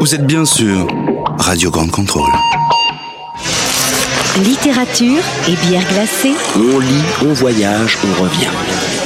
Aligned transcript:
Vous 0.00 0.14
êtes 0.14 0.26
bien 0.26 0.44
sûr 0.44 0.86
Radio 1.38 1.70
Grande 1.70 1.90
Contrôle. 1.90 2.30
Littérature 4.42 5.22
et 5.48 5.56
bière 5.66 5.86
glacée. 5.92 6.32
On 6.56 6.78
lit, 6.78 7.02
on 7.24 7.32
voyage, 7.32 7.98
on 8.04 8.22
revient. 8.22 8.48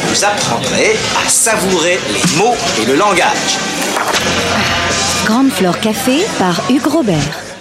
Vous 0.07 0.25
apprendrez 0.25 0.97
à 1.25 1.29
savourer 1.29 1.99
les 2.13 2.37
mots 2.39 2.55
et 2.81 2.87
le 2.87 2.97
langage. 2.97 3.59
Grande 5.27 5.51
Flore 5.51 5.81
Café 5.81 6.21
par 6.39 6.61
Hugues 6.71 6.87
Robert. 6.87 7.52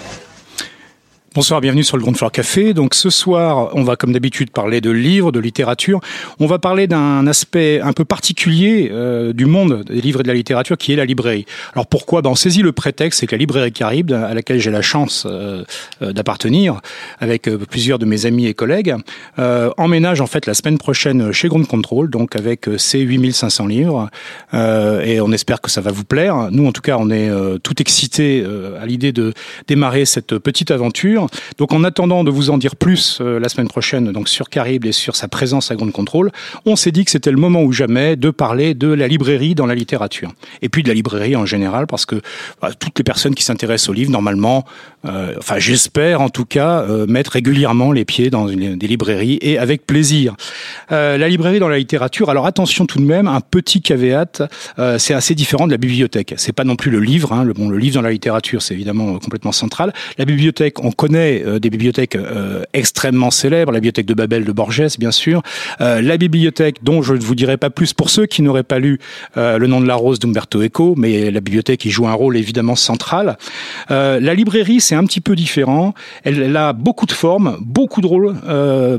Bonsoir, 1.34 1.62
bienvenue 1.62 1.82
sur 1.82 1.96
le 1.96 2.02
Grand 2.02 2.12
Floor 2.12 2.30
Café. 2.30 2.74
Donc 2.74 2.94
ce 2.94 3.08
soir, 3.08 3.70
on 3.72 3.84
va 3.84 3.96
comme 3.96 4.12
d'habitude 4.12 4.50
parler 4.50 4.82
de 4.82 4.90
livres, 4.90 5.32
de 5.32 5.40
littérature. 5.40 5.98
On 6.40 6.46
va 6.46 6.58
parler 6.58 6.86
d'un 6.86 7.26
aspect 7.26 7.80
un 7.80 7.94
peu 7.94 8.04
particulier 8.04 8.90
euh, 8.92 9.32
du 9.32 9.46
monde 9.46 9.82
des 9.84 10.02
livres 10.02 10.20
et 10.20 10.24
de 10.24 10.28
la 10.28 10.34
littérature 10.34 10.76
qui 10.76 10.92
est 10.92 10.96
la 10.96 11.06
librairie. 11.06 11.46
Alors 11.72 11.86
pourquoi? 11.86 12.20
Ben, 12.20 12.28
On 12.28 12.34
saisit 12.34 12.60
le 12.60 12.72
prétexte, 12.72 13.20
c'est 13.20 13.26
que 13.26 13.34
la 13.34 13.38
librairie 13.38 13.72
Caribe, 13.72 14.12
à 14.12 14.34
laquelle 14.34 14.58
j'ai 14.58 14.70
la 14.70 14.82
chance 14.82 15.26
euh, 15.26 15.64
euh, 16.02 16.12
d'appartenir, 16.12 16.82
avec 17.18 17.48
plusieurs 17.70 17.98
de 17.98 18.04
mes 18.04 18.26
amis 18.26 18.44
et 18.44 18.52
collègues, 18.52 18.94
emménage 19.78 20.20
en 20.20 20.26
fait 20.26 20.44
la 20.44 20.52
semaine 20.52 20.76
prochaine 20.76 21.32
chez 21.32 21.48
Ground 21.48 21.66
Control, 21.66 22.10
donc 22.10 22.36
avec 22.36 22.68
ses 22.76 23.00
8500 23.00 23.66
livres. 23.68 24.10
et 24.52 25.20
on 25.20 25.32
espère 25.32 25.62
que 25.62 25.70
ça 25.70 25.80
va 25.80 25.92
vous 25.92 26.04
plaire. 26.04 26.48
Nous, 26.50 26.66
en 26.66 26.72
tout 26.72 26.82
cas, 26.82 26.96
on 26.98 27.10
est 27.10 27.30
tout 27.62 27.80
excités 27.80 28.44
à 28.80 28.84
l'idée 28.84 29.12
de 29.12 29.32
démarrer 29.66 30.04
cette 30.04 30.36
petite 30.38 30.70
aventure. 30.70 31.21
Donc 31.58 31.72
en 31.72 31.84
attendant 31.84 32.24
de 32.24 32.30
vous 32.30 32.50
en 32.50 32.58
dire 32.58 32.76
plus 32.76 33.18
euh, 33.20 33.38
la 33.38 33.48
semaine 33.48 33.68
prochaine 33.68 34.12
donc 34.12 34.28
sur 34.28 34.48
Caribe 34.48 34.84
et 34.84 34.92
sur 34.92 35.16
sa 35.16 35.28
présence 35.28 35.70
à 35.70 35.76
Grande 35.76 35.92
Contrôle, 35.92 36.30
on 36.66 36.76
s'est 36.76 36.92
dit 36.92 37.04
que 37.04 37.10
c'était 37.10 37.30
le 37.30 37.36
moment 37.36 37.62
ou 37.62 37.72
jamais 37.72 38.16
de 38.16 38.30
parler 38.30 38.74
de 38.74 38.88
la 38.88 39.08
librairie 39.08 39.54
dans 39.54 39.66
la 39.66 39.74
littérature. 39.74 40.32
Et 40.62 40.68
puis 40.68 40.82
de 40.82 40.88
la 40.88 40.94
librairie 40.94 41.36
en 41.36 41.46
général, 41.46 41.86
parce 41.86 42.06
que 42.06 42.20
bah, 42.60 42.70
toutes 42.78 42.98
les 42.98 43.04
personnes 43.04 43.34
qui 43.34 43.44
s'intéressent 43.44 43.90
aux 43.90 43.92
livres, 43.92 44.10
normalement, 44.10 44.64
euh, 45.04 45.34
enfin 45.38 45.58
j'espère 45.58 46.20
en 46.20 46.28
tout 46.28 46.44
cas, 46.44 46.82
euh, 46.82 47.06
mettre 47.06 47.32
régulièrement 47.32 47.92
les 47.92 48.04
pieds 48.04 48.30
dans 48.30 48.48
une, 48.48 48.76
des 48.76 48.86
librairies 48.86 49.38
et 49.40 49.58
avec 49.58 49.86
plaisir. 49.86 50.34
la 50.90 51.28
librairie 51.28 51.58
dans 51.58 51.68
la 51.68 51.78
littérature, 51.78 52.30
alors 52.30 52.46
attention 52.46 52.86
tout 52.86 52.98
de 52.98 53.04
même, 53.04 53.26
un 53.26 53.40
petit 53.40 53.80
caveat, 53.80 54.42
c'est 54.98 55.14
assez 55.14 55.34
différent 55.34 55.66
de 55.66 55.72
la 55.72 55.78
bibliothèque. 55.78 56.34
C'est 56.36 56.52
pas 56.52 56.64
non 56.64 56.76
plus 56.76 56.90
le 56.90 57.00
livre, 57.00 57.32
hein, 57.32 57.44
le, 57.44 57.52
bon, 57.52 57.68
le 57.68 57.78
livre 57.78 57.94
dans 57.94 58.02
la 58.02 58.10
littérature, 58.10 58.62
c'est 58.62 58.74
évidemment 58.74 59.18
complètement 59.18 59.52
central. 59.52 59.92
La 60.18 60.24
bibliothèque, 60.24 60.82
on 60.84 60.92
connaît 60.92 61.11
euh, 61.18 61.58
des 61.58 61.70
bibliothèques 61.70 62.16
euh, 62.16 62.62
extrêmement 62.72 63.30
célèbres, 63.30 63.72
la 63.72 63.78
bibliothèque 63.78 64.06
de 64.06 64.14
Babel 64.14 64.44
de 64.44 64.52
Borges, 64.52 64.98
bien 64.98 65.10
sûr, 65.10 65.42
euh, 65.80 66.00
la 66.00 66.16
bibliothèque 66.16 66.82
dont 66.82 67.02
je 67.02 67.14
ne 67.14 67.20
vous 67.20 67.34
dirai 67.34 67.56
pas 67.56 67.70
plus 67.70 67.92
pour 67.92 68.10
ceux 68.10 68.26
qui 68.26 68.42
n'auraient 68.42 68.62
pas 68.62 68.78
lu 68.78 68.98
Le 69.36 69.66
nom 69.66 69.80
de 69.80 69.86
la 69.86 69.94
rose 69.94 70.18
d'Umberto 70.18 70.62
Eco, 70.62 70.94
mais 70.96 71.30
la 71.30 71.40
bibliothèque 71.40 71.80
qui 71.80 71.90
joue 71.90 72.06
un 72.06 72.12
rôle 72.12 72.36
évidemment 72.36 72.76
central. 72.76 73.36
la 73.88 74.34
librairie, 74.34 74.80
c'est 74.80 74.94
un 74.94 75.04
petit 75.04 75.20
peu 75.20 75.34
différent. 75.34 75.94
Elle, 76.24 76.56
a 76.56 76.72
beaucoup 76.72 77.06
de 77.06 77.12
formes, 77.12 77.58
beaucoup 77.60 78.00
de 78.00 78.06
rôles 78.06 78.34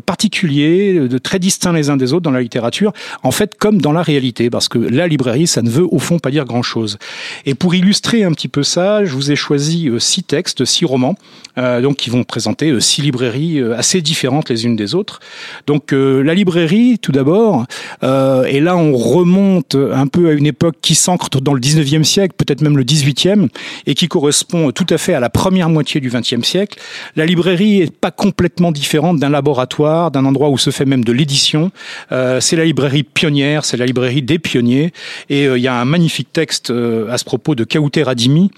particuliers, 0.05 1.07
de 1.07 1.17
très 1.17 1.39
distincts 1.39 1.73
les 1.73 1.89
uns 1.89 1.97
des 1.97 2.13
autres 2.13 2.23
dans 2.23 2.31
la 2.31 2.41
littérature, 2.41 2.93
en 3.23 3.31
fait 3.31 3.55
comme 3.57 3.81
dans 3.81 3.91
la 3.91 4.01
réalité, 4.01 4.49
parce 4.49 4.67
que 4.67 4.77
la 4.77 5.07
librairie, 5.07 5.47
ça 5.47 5.61
ne 5.61 5.69
veut 5.69 5.87
au 5.89 5.99
fond 5.99 6.19
pas 6.19 6.31
dire 6.31 6.45
grand-chose. 6.45 6.97
Et 7.45 7.55
pour 7.55 7.75
illustrer 7.75 8.23
un 8.23 8.31
petit 8.31 8.47
peu 8.47 8.63
ça, 8.63 9.05
je 9.05 9.13
vous 9.13 9.31
ai 9.31 9.35
choisi 9.35 9.89
six 9.99 10.23
textes, 10.23 10.65
six 10.65 10.85
romans, 10.85 11.15
donc 11.57 12.02
qui 12.03 12.09
vont 12.09 12.25
présenter 12.25 12.69
euh, 12.69 12.81
six 12.81 13.01
librairies 13.01 13.61
euh, 13.61 13.77
assez 13.77 14.01
différentes 14.01 14.49
les 14.49 14.65
unes 14.65 14.75
des 14.75 14.93
autres. 14.93 15.21
Donc 15.67 15.93
euh, 15.93 16.21
la 16.21 16.33
librairie, 16.33 16.99
tout 16.99 17.13
d'abord, 17.13 17.65
et 18.01 18.59
là 18.59 18.75
on 18.75 18.93
remonte 18.93 19.75
un 19.75 20.07
peu 20.07 20.29
à 20.29 20.33
une 20.33 20.45
époque 20.45 20.75
qui 20.81 20.95
s'ancre 20.95 21.29
dans 21.29 21.53
le 21.53 21.61
19e 21.61 22.03
siècle, 22.03 22.35
peut-être 22.37 22.61
même 22.61 22.77
le 22.77 22.83
18e, 22.83 23.47
et 23.85 23.95
qui 23.95 24.07
correspond 24.07 24.71
tout 24.71 24.85
à 24.89 24.97
fait 24.97 25.13
à 25.13 25.19
la 25.19 25.29
première 25.29 25.69
moitié 25.69 26.01
du 26.01 26.09
20e 26.09 26.43
siècle. 26.43 26.79
La 27.15 27.25
librairie 27.25 27.81
est 27.81 27.95
pas 27.95 28.11
complètement 28.11 28.71
différente 28.71 29.19
d'un 29.19 29.29
laboratoire, 29.29 30.11
d'un 30.11 30.25
endroit 30.25 30.49
où 30.49 30.57
se 30.57 30.69
fait 30.69 30.85
même 30.85 31.05
de 31.05 31.13
l'édition. 31.13 31.71
c'est 32.11 32.55
la 32.55 32.65
librairie 32.65 33.03
pionnière, 33.03 33.63
c'est 33.63 33.77
la 33.77 33.85
librairie 33.85 34.21
des 34.21 34.39
pionniers, 34.39 34.91
et 35.29 35.45
il 35.45 35.61
y 35.61 35.67
a 35.67 35.75
un 35.75 35.85
magnifique 35.85 36.33
texte 36.33 36.71
à 36.71 37.17
ce 37.17 37.23
propos 37.23 37.55
de 37.55 37.63
Kauter 37.63 38.07
Adimi 38.07 38.51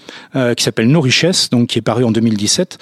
qui 0.56 0.64
s'appelle 0.64 0.88
Nos 0.88 1.00
richesses, 1.00 1.50
donc 1.50 1.68
qui 1.68 1.78
est 1.78 1.82
paru 1.82 2.04
en 2.04 2.10
2017, 2.10 2.78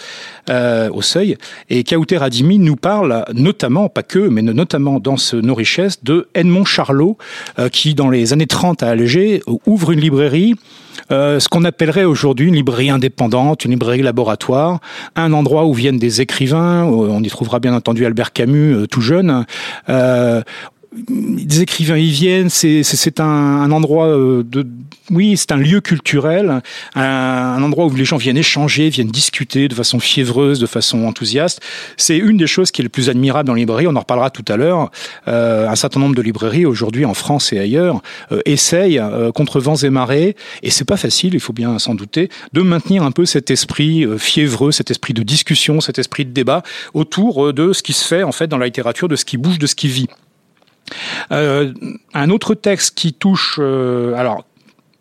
euh, 0.54 0.88
au 0.92 1.02
seuil. 1.02 1.36
Et 1.68 1.82
Kauter 1.82 2.22
Adimi 2.22 2.58
nous 2.58 2.76
parle 2.76 3.24
notamment, 3.34 3.88
pas 3.88 4.04
que, 4.04 4.20
mais 4.20 4.40
notamment 4.40 5.00
dans 5.00 5.16
Nos 5.32 5.54
richesses, 5.54 6.04
de 6.04 6.28
Edmond 6.34 6.64
Charlot, 6.64 7.18
euh, 7.58 7.68
qui 7.68 7.94
dans 7.94 8.08
les 8.08 8.32
années 8.32 8.46
30 8.46 8.82
à 8.82 8.90
Alger 8.90 9.42
ouvre 9.66 9.90
une 9.90 10.00
librairie 10.00 10.54
euh, 11.10 11.38
ce 11.40 11.48
qu'on 11.48 11.64
appellerait 11.64 12.04
aujourd'hui 12.04 12.46
une 12.48 12.54
librairie 12.54 12.88
indépendante, 12.88 13.64
une 13.64 13.72
librairie 13.72 14.00
laboratoire, 14.00 14.80
un 15.16 15.32
endroit 15.32 15.66
où 15.66 15.74
viennent 15.74 15.98
des 15.98 16.20
écrivains, 16.20 16.84
on 16.84 17.22
y 17.22 17.28
trouvera 17.28 17.58
bien 17.58 17.74
entendu 17.74 18.06
Albert 18.06 18.32
Camus 18.32 18.86
tout 18.88 19.00
jeune, 19.02 19.44
des 21.08 21.62
écrivains 21.62 21.98
y 21.98 22.10
viennent, 22.10 22.50
c'est 22.50 23.20
un, 23.20 23.24
un, 23.24 23.70
endroit 23.70 24.06
euh, 24.06 24.42
de, 24.42 24.66
oui, 25.10 25.36
c'est 25.36 25.52
un 25.52 25.56
lieu 25.56 25.80
culturel, 25.82 26.62
un, 26.94 27.62
endroit 27.62 27.86
où 27.86 27.94
les 27.94 28.06
gens 28.06 28.16
viennent 28.16 28.38
échanger, 28.38 28.88
viennent 28.88 29.08
discuter 29.08 29.68
de 29.68 29.74
façon 29.74 30.00
fiévreuse, 30.00 30.60
de 30.60 30.66
façon 30.66 31.04
enthousiaste. 31.04 31.60
C'est 31.98 32.16
une 32.16 32.38
des 32.38 32.46
choses 32.46 32.70
qui 32.70 32.80
est 32.80 32.84
le 32.84 32.88
plus 32.88 33.10
admirable 33.10 33.46
dans 33.46 33.54
les 33.54 33.62
librairies. 33.62 33.86
On 33.86 33.96
en 33.96 34.00
reparlera 34.00 34.30
tout 34.30 34.44
à 34.48 34.56
l'heure. 34.56 34.90
Euh, 35.28 35.68
un 35.68 35.74
certain 35.76 36.00
nombre 36.00 36.14
de 36.14 36.22
librairies 36.22 36.64
aujourd'hui 36.64 37.04
en 37.04 37.12
France 37.12 37.52
et 37.52 37.58
ailleurs 37.58 38.00
euh, 38.32 38.40
essayent 38.46 38.98
euh, 38.98 39.30
contre 39.30 39.60
vents 39.60 39.76
et 39.76 39.90
marées, 39.90 40.36
et 40.62 40.70
c'est 40.70 40.84
pas 40.84 40.96
facile, 40.96 41.34
il 41.34 41.40
faut 41.40 41.52
bien 41.52 41.78
s'en 41.78 41.94
douter, 41.94 42.30
de 42.52 42.62
maintenir 42.62 43.02
un 43.02 43.10
peu 43.10 43.26
cet 43.26 43.50
esprit 43.50 44.06
euh, 44.06 44.16
fiévreux, 44.16 44.72
cet 44.72 44.90
esprit 44.90 45.12
de 45.12 45.22
discussion, 45.22 45.80
cet 45.80 45.98
esprit 45.98 46.24
de 46.24 46.30
débat 46.30 46.62
autour 46.94 47.52
de 47.52 47.72
ce 47.72 47.82
qui 47.82 47.92
se 47.92 48.06
fait 48.06 48.22
en 48.22 48.32
fait 48.32 48.46
dans 48.46 48.58
la 48.58 48.66
littérature, 48.66 49.08
de 49.08 49.16
ce 49.16 49.24
qui 49.24 49.36
bouge, 49.36 49.58
de 49.58 49.66
ce 49.66 49.74
qui 49.74 49.88
vit. 49.88 50.08
Euh, 51.32 51.72
un 52.12 52.30
autre 52.30 52.54
texte 52.54 52.94
qui 52.96 53.12
touche, 53.12 53.58
euh, 53.58 54.14
alors 54.14 54.44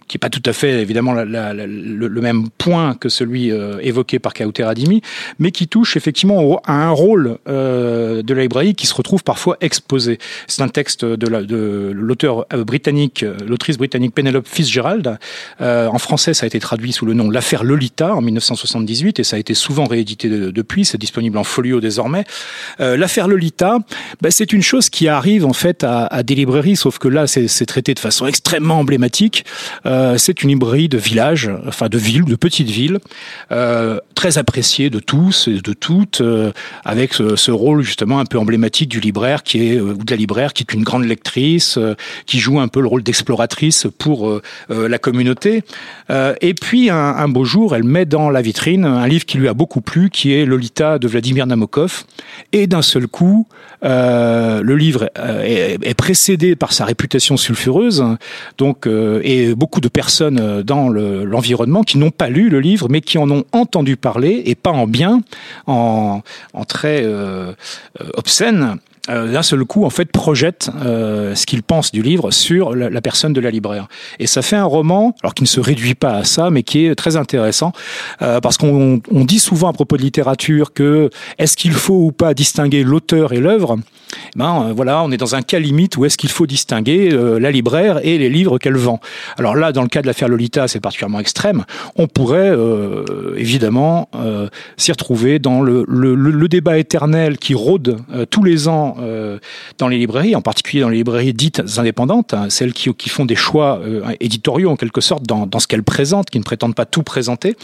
qui 0.07 0.17
n'est 0.17 0.19
pas 0.19 0.29
tout 0.29 0.41
à 0.45 0.53
fait 0.53 0.81
évidemment 0.81 1.13
le, 1.13 2.21
même 2.21 2.49
point 2.49 2.95
que 2.95 3.09
celui 3.09 3.51
euh, 3.51 3.79
évoqué 3.81 4.19
par 4.19 4.33
Kauter 4.33 4.63
Adimi, 4.63 5.01
mais 5.39 5.51
qui 5.51 5.67
touche 5.67 5.97
effectivement 5.97 6.61
à 6.65 6.73
un 6.73 6.91
rôle 6.91 7.37
euh, 7.47 8.21
de 8.21 8.33
la 8.33 8.41
librairie 8.43 8.75
qui 8.75 8.87
se 8.87 8.93
retrouve 8.93 9.23
parfois 9.23 9.57
exposé. 9.61 10.19
C'est 10.47 10.61
un 10.61 10.69
texte 10.69 11.05
de 11.05 11.91
l'auteur 11.91 12.45
euh, 12.53 12.63
britannique, 12.63 13.25
l'autrice 13.45 13.77
britannique 13.77 14.13
Penelope 14.15 14.47
Fitzgerald. 14.47 15.17
en 15.59 15.97
français, 15.97 16.33
ça 16.33 16.45
a 16.45 16.47
été 16.47 16.59
traduit 16.59 16.93
sous 16.93 17.05
le 17.05 17.13
nom 17.13 17.29
L'affaire 17.29 17.63
Lolita 17.63 18.13
en 18.15 18.21
1978 18.21 19.19
et 19.19 19.23
ça 19.23 19.37
a 19.37 19.39
été 19.39 19.53
souvent 19.53 19.85
réédité 19.85 20.29
depuis. 20.29 20.85
C'est 20.85 20.97
disponible 20.97 21.37
en 21.37 21.43
folio 21.43 21.79
désormais. 21.79 22.25
L'affaire 22.79 23.27
Lolita, 23.27 23.79
ben, 24.21 24.31
c'est 24.31 24.53
une 24.53 24.61
chose 24.61 24.89
qui 24.89 25.07
arrive 25.07 25.45
en 25.45 25.53
fait 25.53 25.83
à, 25.83 26.23
des 26.23 26.35
librairies, 26.35 26.75
sauf 26.75 26.99
que 26.99 27.07
là, 27.07 27.27
c'est 27.27 27.65
traité 27.65 27.93
de 27.93 27.99
façon 27.99 28.27
extrêmement 28.27 28.79
emblématique. 28.79 29.45
C'est 30.17 30.43
une 30.43 30.49
librairie 30.49 30.89
de 30.89 30.97
village, 30.97 31.49
enfin 31.67 31.89
de 31.89 31.97
ville, 31.97 32.25
de 32.25 32.35
petite 32.35 32.69
ville, 32.69 32.99
euh, 33.51 33.99
très 34.15 34.37
appréciée 34.37 34.89
de 34.89 34.99
tous 34.99 35.47
et 35.47 35.59
de 35.61 35.73
toutes, 35.73 36.21
euh, 36.21 36.51
avec 36.85 37.13
ce, 37.13 37.51
rôle 37.51 37.83
justement 37.83 38.19
un 38.19 38.25
peu 38.25 38.39
emblématique 38.39 38.89
du 38.89 38.99
libraire 38.99 39.43
qui 39.43 39.67
est 39.67 39.79
ou 39.79 39.93
de 39.93 40.11
la 40.11 40.17
libraire 40.17 40.53
qui 40.53 40.63
est 40.63 40.73
une 40.73 40.83
grande 40.83 41.05
lectrice, 41.05 41.77
qui 42.25 42.39
joue 42.39 42.59
un 42.59 42.67
peu 42.67 42.81
le 42.81 42.87
rôle 42.87 43.03
d'exploratrice 43.03 43.87
pour 43.97 44.41
la 44.69 44.97
communauté. 44.97 45.63
et 46.09 46.53
puis 46.53 46.89
un, 46.89 47.27
beau 47.27 47.43
jour, 47.43 47.75
elle 47.75 47.83
met 47.83 48.05
dans 48.05 48.29
la 48.29 48.41
vitrine 48.41 48.85
un 48.85 49.07
livre 49.07 49.25
qui 49.25 49.37
lui 49.37 49.47
a 49.47 49.53
beaucoup 49.53 49.81
plu, 49.81 50.09
qui 50.09 50.33
est 50.33 50.45
Lolita 50.45 50.97
de 50.97 51.07
Vladimir 51.07 51.45
Nabokov, 51.45 52.05
et 52.53 52.65
d'un 52.65 52.81
seul 52.81 53.07
coup, 53.07 53.47
le 53.83 54.75
livre 54.75 55.09
est, 55.15 55.93
précédé 55.95 56.55
par 56.55 56.73
sa 56.73 56.85
réputation 56.85 57.37
sulfureuse, 57.37 58.03
donc 58.57 58.87
et 58.87 59.53
beaucoup 59.53 59.81
de 59.83 59.89
personnes 59.89 60.39
euh, 60.39 60.63
dans 60.63 60.89
l'environnement 60.89 61.83
qui 61.83 61.97
n'ont 61.99 62.09
pas 62.09 62.29
lu 62.29 62.49
le 62.49 62.59
livre, 62.59 62.87
mais 62.89 63.01
qui 63.01 63.17
en 63.17 63.29
ont 63.29 63.43
entendu 63.51 63.97
parler, 63.97 64.41
et 64.45 64.55
pas 64.55 64.71
en 64.71 64.87
bien, 64.87 65.21
en, 65.67 66.21
très 66.67 67.03
euh, 67.03 67.53
euh 68.01 68.09
obscène. 68.15 68.77
Euh, 69.09 69.33
d'un 69.33 69.43
seul 69.43 69.65
coup, 69.65 69.83
en 69.83 69.89
fait, 69.89 70.11
projette 70.11 70.69
euh, 70.85 71.35
ce 71.35 71.45
qu'il 71.45 71.61
pense 71.61 71.91
du 71.91 72.01
livre 72.01 72.31
sur 72.31 72.73
la, 72.73 73.01
personne 73.01 73.33
de 73.33 73.41
la 73.41 73.51
libraire. 73.51 73.87
Et 74.19 74.27
ça 74.27 74.41
fait 74.41 74.55
un 74.55 74.63
roman, 74.63 75.13
alors 75.21 75.33
qui 75.33 75.43
ne 75.43 75.47
se 75.47 75.59
réduit 75.59 75.93
pas 75.95 76.13
à 76.15 76.23
ça, 76.23 76.49
mais 76.49 76.63
qui 76.63 76.85
est 76.85 76.95
très 76.95 77.17
intéressant, 77.17 77.73
euh, 78.21 78.39
parce 78.39 78.57
qu'on 78.57 79.01
on 79.11 79.25
dit 79.25 79.39
souvent 79.39 79.67
à 79.67 79.73
propos 79.73 79.97
de 79.97 80.03
littérature 80.03 80.73
que 80.73 81.09
est-ce 81.37 81.57
qu'il 81.57 81.73
faut 81.73 82.05
ou 82.05 82.11
pas 82.13 82.33
distinguer 82.33 82.83
l'auteur 82.83 83.33
et 83.33 83.39
l'œuvre? 83.39 83.77
Eh 84.35 84.39
ben 84.39 84.67
euh, 84.67 84.73
voilà, 84.73 85.03
on 85.03 85.11
est 85.11 85.17
dans 85.17 85.35
un 85.35 85.41
cas 85.41 85.59
limite 85.59 85.97
où 85.97 86.05
est-ce 86.05 86.17
qu'il 86.17 86.29
faut 86.29 86.47
distinguer 86.47 87.11
euh, 87.13 87.39
la 87.39 87.51
libraire 87.51 87.99
et 88.03 88.17
les 88.17 88.29
livres 88.29 88.57
qu'elle 88.57 88.75
vend. 88.75 88.99
Alors 89.37 89.55
là, 89.55 89.71
dans 89.71 89.81
le 89.81 89.87
cas 89.87 90.01
de 90.01 90.07
l'affaire 90.07 90.27
Lolita, 90.27 90.67
c'est 90.67 90.79
particulièrement 90.79 91.19
extrême. 91.19 91.65
On 91.95 92.07
pourrait 92.07 92.51
euh, 92.51 93.35
évidemment 93.37 94.09
s'y 94.77 94.91
retrouver 94.91 95.39
dans 95.39 95.61
le, 95.61 95.85
le, 95.87 96.15
le, 96.15 96.47
débat 96.47 96.77
éternel 96.77 97.37
qui 97.37 97.53
rôde 97.53 97.97
tous 98.29 98.43
les 98.43 98.67
ans 98.67 98.92
euh, 98.99 99.39
dans 99.77 99.87
les 99.87 99.97
librairies, 99.97 100.35
en 100.35 100.41
particulier 100.41 100.81
dans 100.81 100.89
les 100.89 100.97
librairies 100.97 101.33
dites 101.33 101.61
indépendantes, 101.77 102.33
hein, 102.33 102.49
celles 102.49 102.73
qui, 102.73 103.09
font 103.09 103.25
des 103.25 103.35
choix 103.35 103.81
éditoriaux 104.19 104.69
en 104.69 104.75
quelque 104.75 105.01
sorte 105.01 105.23
dans, 105.23 105.45
dans 105.45 105.59
ce 105.59 105.67
qu'elles 105.67 105.83
présentent, 105.83 106.29
qui 106.29 106.39
ne 106.39 106.43
prétendent 106.43 106.75
pas 106.75 106.85
tout 106.85 107.03
présenter, 107.03 107.55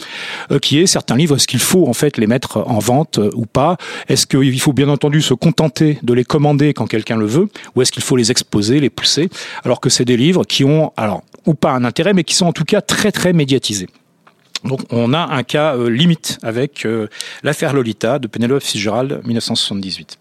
qui 0.62 0.78
est 0.78 0.86
certains 0.86 1.16
livres, 1.16 1.36
est-ce 1.36 1.48
qu'il 1.48 1.60
faut 1.60 1.88
en 1.88 1.92
fait 1.92 2.18
les 2.18 2.26
mettre 2.26 2.58
en 2.58 2.78
vente 2.78 3.18
ou 3.34 3.46
pas? 3.46 3.76
Est-ce 4.08 4.26
qu'il 4.26 4.60
faut 4.60 4.72
bien 4.72 4.88
entendu 4.88 5.22
se 5.22 5.34
contenter 5.34 5.98
de 6.02 6.14
les 6.14 6.24
commander 6.24 6.74
quand 6.74 6.86
quelqu'un 6.86 7.16
le 7.16 7.26
veut, 7.26 7.48
ou 7.74 7.82
est-ce 7.82 7.92
qu'il 7.92 8.02
faut 8.02 8.16
les 8.16 8.30
exposer, 8.30 8.80
les 8.80 8.90
pousser, 8.90 9.28
alors 9.64 9.80
que 9.80 9.90
c'est 9.90 10.04
des 10.04 10.16
livres 10.16 10.44
qui 10.44 10.64
ont, 10.64 10.92
alors, 10.96 11.22
ou 11.46 11.54
pas 11.54 11.72
un 11.72 11.84
intérêt, 11.84 12.12
mais 12.12 12.24
qui 12.24 12.34
sont 12.34 12.46
en 12.46 12.52
tout 12.52 12.64
cas 12.64 12.80
très 12.80 13.12
très 13.12 13.32
médiatisés. 13.32 13.88
Donc 14.64 14.80
on 14.90 15.12
a 15.14 15.18
un 15.18 15.42
cas 15.42 15.76
euh, 15.76 15.88
limite 15.88 16.38
avec 16.42 16.84
euh, 16.84 17.08
l'affaire 17.42 17.72
Lolita 17.72 18.18
de 18.18 18.26
Penelope 18.26 18.62
Fitzgerald 18.62 19.20
1978. 19.24 20.18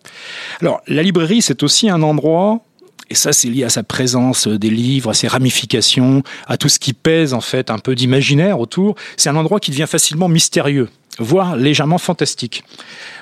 Alors 0.62 0.82
la 0.88 1.04
librairie 1.04 1.42
c'est 1.42 1.64
aussi 1.64 1.90
un 1.90 2.02
endroit 2.02 2.62
et 3.10 3.16
ça, 3.16 3.34
c'est 3.34 3.48
lié 3.50 3.64
à 3.64 3.70
sa 3.70 3.82
présence 3.82 4.48
des 4.48 4.70
livres, 4.70 5.10
à 5.10 5.14
ses 5.16 5.28
ramifications, 5.28 6.22
à 6.46 6.58
tout 6.58 6.70
ce 6.70 6.78
qui 6.78 6.94
pèse 6.94 7.34
en 7.34 7.42
fait 7.42 7.72
un 7.72 7.80
peu 7.80 7.96
d'imaginaire 7.96 8.60
autour. 8.60 8.96
C'est 9.18 9.30
un 9.30 9.36
endroit 9.36 9.60
qui 9.60 9.72
devient 9.72 9.88
facilement 9.88 10.30
mystérieux, 10.30 10.90
voire 11.20 11.56
légèrement 11.56 11.98
fantastique. 11.98 12.64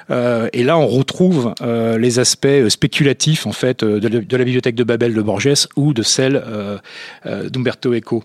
Euh, 0.10 0.48
et 0.54 0.64
là, 0.64 0.78
on 0.78 0.88
retrouve 0.88 1.54
euh, 1.62 1.98
les 1.98 2.20
aspects 2.20 2.70
spéculatifs 2.70 3.46
en 3.46 3.52
fait 3.52 3.84
de, 3.84 4.08
la 4.08 4.44
bibliothèque 4.44 4.76
de 4.76 4.84
Babel 4.84 5.14
de 5.14 5.22
Borges 5.22 5.68
ou 5.76 5.94
de 5.94 6.02
celle 6.02 6.42
euh, 6.46 6.78
d'Umberto 7.50 7.94
Eco. 7.94 8.24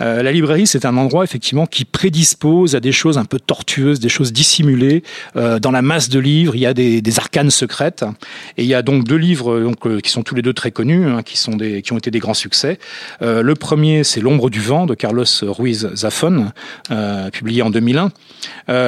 Euh, 0.00 0.22
la 0.22 0.32
librairie, 0.32 0.66
c'est 0.66 0.84
un 0.84 0.96
endroit 0.96 1.24
effectivement 1.24 1.66
qui 1.66 1.84
prédispose 1.84 2.74
à 2.74 2.80
des 2.80 2.92
choses 2.92 3.18
un 3.18 3.24
peu 3.24 3.38
tortueuses, 3.38 4.00
des 4.00 4.08
choses 4.08 4.32
dissimulées. 4.32 5.02
Euh, 5.36 5.58
dans 5.58 5.70
la 5.70 5.82
masse 5.82 6.08
de 6.08 6.18
livres, 6.18 6.56
il 6.56 6.60
y 6.60 6.66
a 6.66 6.74
des, 6.74 7.02
arcanes 7.18 7.50
secrètes. 7.50 8.04
Et 8.56 8.62
il 8.62 8.68
y 8.68 8.74
a 8.74 8.82
donc 8.82 9.04
deux 9.04 9.16
livres 9.16 9.60
donc, 9.60 9.86
euh, 9.86 10.00
qui 10.00 10.10
sont 10.10 10.22
tous 10.22 10.34
les 10.34 10.42
deux 10.42 10.54
très 10.54 10.70
connus, 10.70 11.06
hein, 11.06 11.22
qui, 11.22 11.36
sont 11.36 11.56
des, 11.56 11.82
qui 11.82 11.92
ont 11.92 11.98
été 11.98 12.10
des 12.10 12.18
grands 12.18 12.34
succès. 12.34 12.78
Euh, 13.20 13.42
le 13.42 13.54
premier, 13.54 14.02
c'est 14.02 14.20
L'ombre 14.20 14.50
du 14.50 14.60
vent 14.60 14.86
de 14.86 14.94
Carlos 14.94 15.24
Ruiz 15.42 15.90
Zafón, 15.94 16.52
euh, 16.90 17.30
publié 17.30 17.62
en 17.62 17.70
2001, 17.70 18.12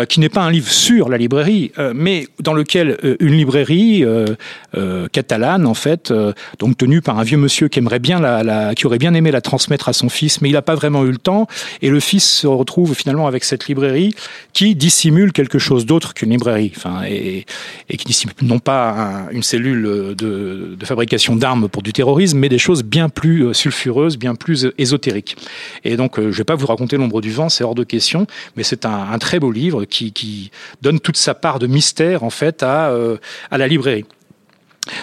qui 0.07 0.21
n'est 0.25 0.31
pas 0.31 0.43
un 0.43 0.51
livre 0.51 0.71
sur 0.71 1.09
la 1.09 1.19
librairie, 1.19 1.73
mais 1.95 2.27
dans 2.41 2.55
lequel 2.55 2.99
une 3.21 3.35
librairie 3.35 4.05
catalane, 5.13 5.67
en 5.67 5.75
fait, 5.75 6.13
donc 6.59 6.77
tenue 6.77 7.01
par 7.01 7.19
un 7.19 7.23
vieux 7.23 7.37
monsieur 7.37 7.69
qui 7.69 7.79
aimerait 7.79 7.99
bien 7.99 8.21
qui 8.75 8.87
aurait 8.87 8.99
bien 8.99 9.15
aimé 9.15 9.31
la 9.31 9.41
transmettre 9.41 9.89
à 9.89 9.93
son 9.93 10.09
fils, 10.09 10.41
mais 10.41 10.49
il 10.49 10.53
n'a 10.53 10.63
pas 10.63 10.75
vraiment 10.75 11.05
eu 11.05 11.11
le 11.11 11.19
temps, 11.19 11.47
et 11.83 11.91
le 11.91 12.01
fils 12.01 12.25
se 12.25 12.47
retrouve 12.47 12.95
finalement 12.95 13.27
avec 13.27 13.45
cette 13.45 13.69
librairie 13.69 14.15
qui 14.53 14.75
dissimule 14.75 15.33
quelque 15.33 15.59
chose 15.59 15.87
d'autre 15.87 16.15
qu'une 16.15 16.31
librairie, 16.31 16.73
enfin, 16.77 17.03
et, 17.07 17.45
qui 17.89 18.05
dissimule 18.05 18.35
non 18.43 18.59
pas 18.59 18.91
un, 18.91 19.31
une 19.31 19.43
cellule 19.43 20.15
de, 20.17 20.77
fabrication 20.85 21.37
d'armes 21.37 21.69
pour 21.69 21.83
du 21.83 21.93
terrorisme, 21.93 22.39
mais 22.39 22.49
des 22.49 22.59
choses 22.59 22.83
bien 22.83 23.09
plus 23.09 23.47
euh, 23.47 23.53
sulfureuses, 23.53 24.19
bien 24.19 24.35
plus 24.35 24.69
ésotériques. 24.79 25.37
Et 25.85 25.97
donc, 25.97 26.19
euh, 26.19 26.25
je 26.25 26.29
ne 26.29 26.33
vais 26.33 26.45
pas 26.45 26.55
vous 26.55 26.67
raconter 26.67 26.97
l'ombre 26.97 27.21
du 27.21 27.31
vent, 27.31 27.49
c'est 27.49 27.65
hors 27.65 27.75
de 27.75 27.85
question, 27.85 28.27
mais 28.57 28.63
c'est 28.63 28.85
un, 28.85 29.19
très 29.19 29.39
beau 29.39 29.51
livre 29.51 29.85
qui, 29.85 30.04
qui, 30.13 30.51
donne 30.83 31.01
toute 31.01 31.17
sa 31.17 31.35
part 31.35 31.59
de 31.59 31.67
mystère 31.67 32.23
en 32.23 32.31
fait 32.31 32.63
à, 32.63 32.91
euh, 32.91 33.17
à 33.51 33.59
la 33.59 33.69
librairie. 33.69 34.05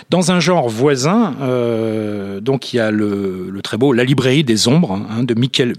Dans 0.09 0.31
un 0.31 0.39
genre 0.39 0.69
voisin, 0.69 1.35
euh, 1.41 2.39
donc 2.39 2.73
il 2.73 2.77
y 2.77 2.79
a 2.79 2.91
le, 2.91 3.59
très 3.63 3.77
beau 3.77 3.93
La 3.93 4.03
librairie 4.03 4.43
des 4.43 4.67
ombres 4.67 4.91
hein, 5.09 5.23
de 5.23 5.33
Michael 5.33 5.73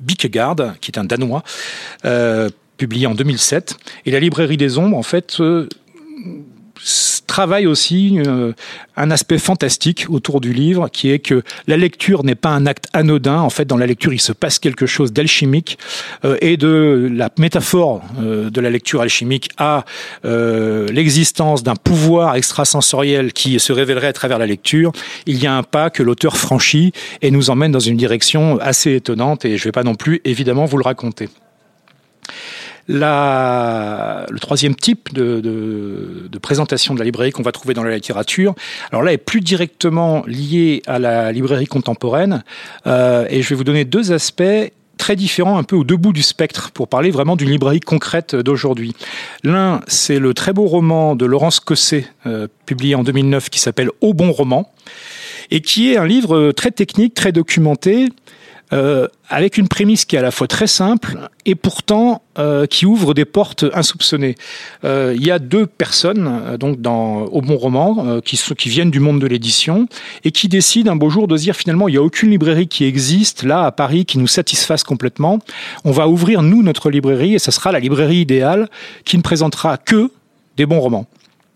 Bikegaard, 0.00 0.74
qui 0.80 0.90
est 0.90 0.98
un 0.98 1.04
Danois, 1.04 1.42
euh, 2.04 2.50
publié 2.76 3.06
en 3.06 3.14
2007. 3.14 3.76
Et 4.06 4.10
La 4.10 4.20
librairie 4.20 4.56
des 4.56 4.76
ombres, 4.76 4.96
en 4.96 5.02
fait, 5.02 5.40
travaille 7.28 7.66
aussi 7.68 8.18
euh, 8.26 8.52
un 8.96 9.12
aspect 9.12 9.38
fantastique 9.38 10.06
autour 10.08 10.40
du 10.40 10.52
livre, 10.52 10.88
qui 10.88 11.12
est 11.12 11.20
que 11.20 11.44
la 11.68 11.76
lecture 11.76 12.24
n'est 12.24 12.34
pas 12.34 12.48
un 12.48 12.66
acte 12.66 12.86
anodin. 12.92 13.38
En 13.40 13.50
fait, 13.50 13.64
dans 13.64 13.76
la 13.76 13.86
lecture, 13.86 14.12
il 14.12 14.20
se 14.20 14.32
passe 14.32 14.58
quelque 14.58 14.86
chose 14.86 15.12
d'alchimique 15.12 15.78
euh, 16.24 16.36
et 16.40 16.56
de 16.56 17.08
la 17.12 17.30
métaphore 17.38 18.02
euh, 18.20 18.50
de 18.50 18.60
la 18.60 18.70
lecture 18.70 19.02
alchimique 19.02 19.50
à 19.56 19.84
l'existence 20.24 21.62
d'un 21.62 21.76
pouvoir 21.76 22.34
extrasensoriel 22.34 23.32
qui 23.32 23.60
se 23.60 23.72
révélerait 23.72 24.08
à 24.08 24.12
travers 24.12 24.38
la 24.38 24.46
lecture. 24.46 24.92
Il 25.26 25.40
y 25.42 25.46
a 25.46 25.54
un 25.54 25.62
pas 25.62 25.90
que 25.90 26.02
l'auteur 26.02 26.36
franchit 26.36 26.92
et 27.22 27.30
nous 27.30 27.50
emmène 27.50 27.72
dans 27.72 27.78
une 27.78 27.96
direction 27.96 28.58
assez 28.60 28.94
étonnante. 28.94 29.44
Et 29.44 29.56
je 29.56 29.62
ne 29.62 29.68
vais 29.68 29.72
pas 29.72 29.84
non 29.84 29.94
plus, 29.94 30.20
évidemment, 30.24 30.64
vous 30.64 30.78
le 30.78 30.84
raconter. 30.84 31.28
Le 32.88 34.38
troisième 34.38 34.74
type 34.74 35.12
de, 35.12 36.30
présentation 36.40 36.94
de 36.94 36.98
la 36.98 37.04
librairie 37.04 37.32
qu'on 37.32 37.42
va 37.42 37.52
trouver 37.52 37.74
dans 37.74 37.84
la 37.84 37.94
littérature, 37.94 38.54
alors 38.90 39.02
là 39.02 39.12
est 39.12 39.18
plus 39.18 39.40
directement 39.40 40.24
lié 40.26 40.82
à 40.86 40.98
la 40.98 41.30
librairie 41.32 41.66
contemporaine, 41.66 42.42
euh, 42.86 43.26
et 43.28 43.42
je 43.42 43.50
vais 43.50 43.54
vous 43.56 43.64
donner 43.64 43.84
deux 43.84 44.12
aspects 44.12 44.42
très 44.96 45.16
différents, 45.16 45.58
un 45.58 45.62
peu 45.62 45.76
au 45.76 45.84
deux 45.84 45.96
bouts 45.96 46.12
du 46.12 46.22
spectre, 46.22 46.70
pour 46.70 46.88
parler 46.88 47.10
vraiment 47.10 47.36
d'une 47.36 47.50
librairie 47.50 47.80
concrète 47.80 48.34
d'aujourd'hui. 48.34 48.94
L'un, 49.44 49.80
c'est 49.86 50.18
le 50.18 50.32
très 50.32 50.52
beau 50.52 50.64
roman 50.64 51.14
de 51.14 51.26
Laurence 51.26 51.60
Cosset, 51.60 52.06
euh, 52.26 52.48
publié 52.66 52.94
en 52.94 53.04
2009, 53.04 53.50
qui 53.50 53.60
s'appelle 53.60 53.90
Au 54.00 54.14
bon 54.14 54.32
roman, 54.32 54.72
et 55.50 55.60
qui 55.60 55.92
est 55.92 55.98
un 55.98 56.06
livre 56.06 56.52
très 56.52 56.70
technique, 56.70 57.14
très 57.14 57.32
documenté, 57.32 58.08
euh, 58.72 59.08
avec 59.28 59.58
une 59.58 59.68
prémisse 59.68 60.04
qui 60.04 60.16
est 60.16 60.18
à 60.18 60.22
la 60.22 60.30
fois 60.30 60.46
très 60.46 60.66
simple 60.66 61.18
et 61.46 61.54
pourtant 61.54 62.22
euh, 62.38 62.66
qui 62.66 62.86
ouvre 62.86 63.14
des 63.14 63.24
portes 63.24 63.64
insoupçonnées. 63.72 64.34
Euh, 64.84 65.14
il 65.16 65.26
y 65.26 65.30
a 65.30 65.38
deux 65.38 65.66
personnes 65.66 66.28
euh, 66.28 66.56
donc 66.56 66.80
dans 66.80 67.22
au 67.24 67.40
bon 67.40 67.56
roman 67.56 68.04
euh, 68.06 68.20
qui, 68.20 68.36
sont, 68.36 68.54
qui 68.54 68.68
viennent 68.68 68.90
du 68.90 69.00
monde 69.00 69.20
de 69.20 69.26
l'édition 69.26 69.88
et 70.24 70.30
qui 70.30 70.48
décident 70.48 70.92
un 70.92 70.96
beau 70.96 71.10
jour 71.10 71.28
de 71.28 71.36
dire 71.36 71.56
finalement 71.56 71.88
il 71.88 71.92
n'y 71.92 71.98
a 71.98 72.02
aucune 72.02 72.30
librairie 72.30 72.68
qui 72.68 72.84
existe 72.84 73.42
là 73.42 73.64
à 73.64 73.72
Paris 73.72 74.04
qui 74.04 74.18
nous 74.18 74.26
satisfasse 74.26 74.84
complètement. 74.84 75.38
On 75.84 75.90
va 75.90 76.08
ouvrir 76.08 76.42
nous 76.42 76.62
notre 76.62 76.90
librairie 76.90 77.34
et 77.34 77.38
ça 77.38 77.52
sera 77.52 77.72
la 77.72 77.80
librairie 77.80 78.18
idéale 78.18 78.68
qui 79.04 79.16
ne 79.16 79.22
présentera 79.22 79.78
que 79.78 80.10
des 80.56 80.66
bons 80.66 80.80
romans. 80.80 81.06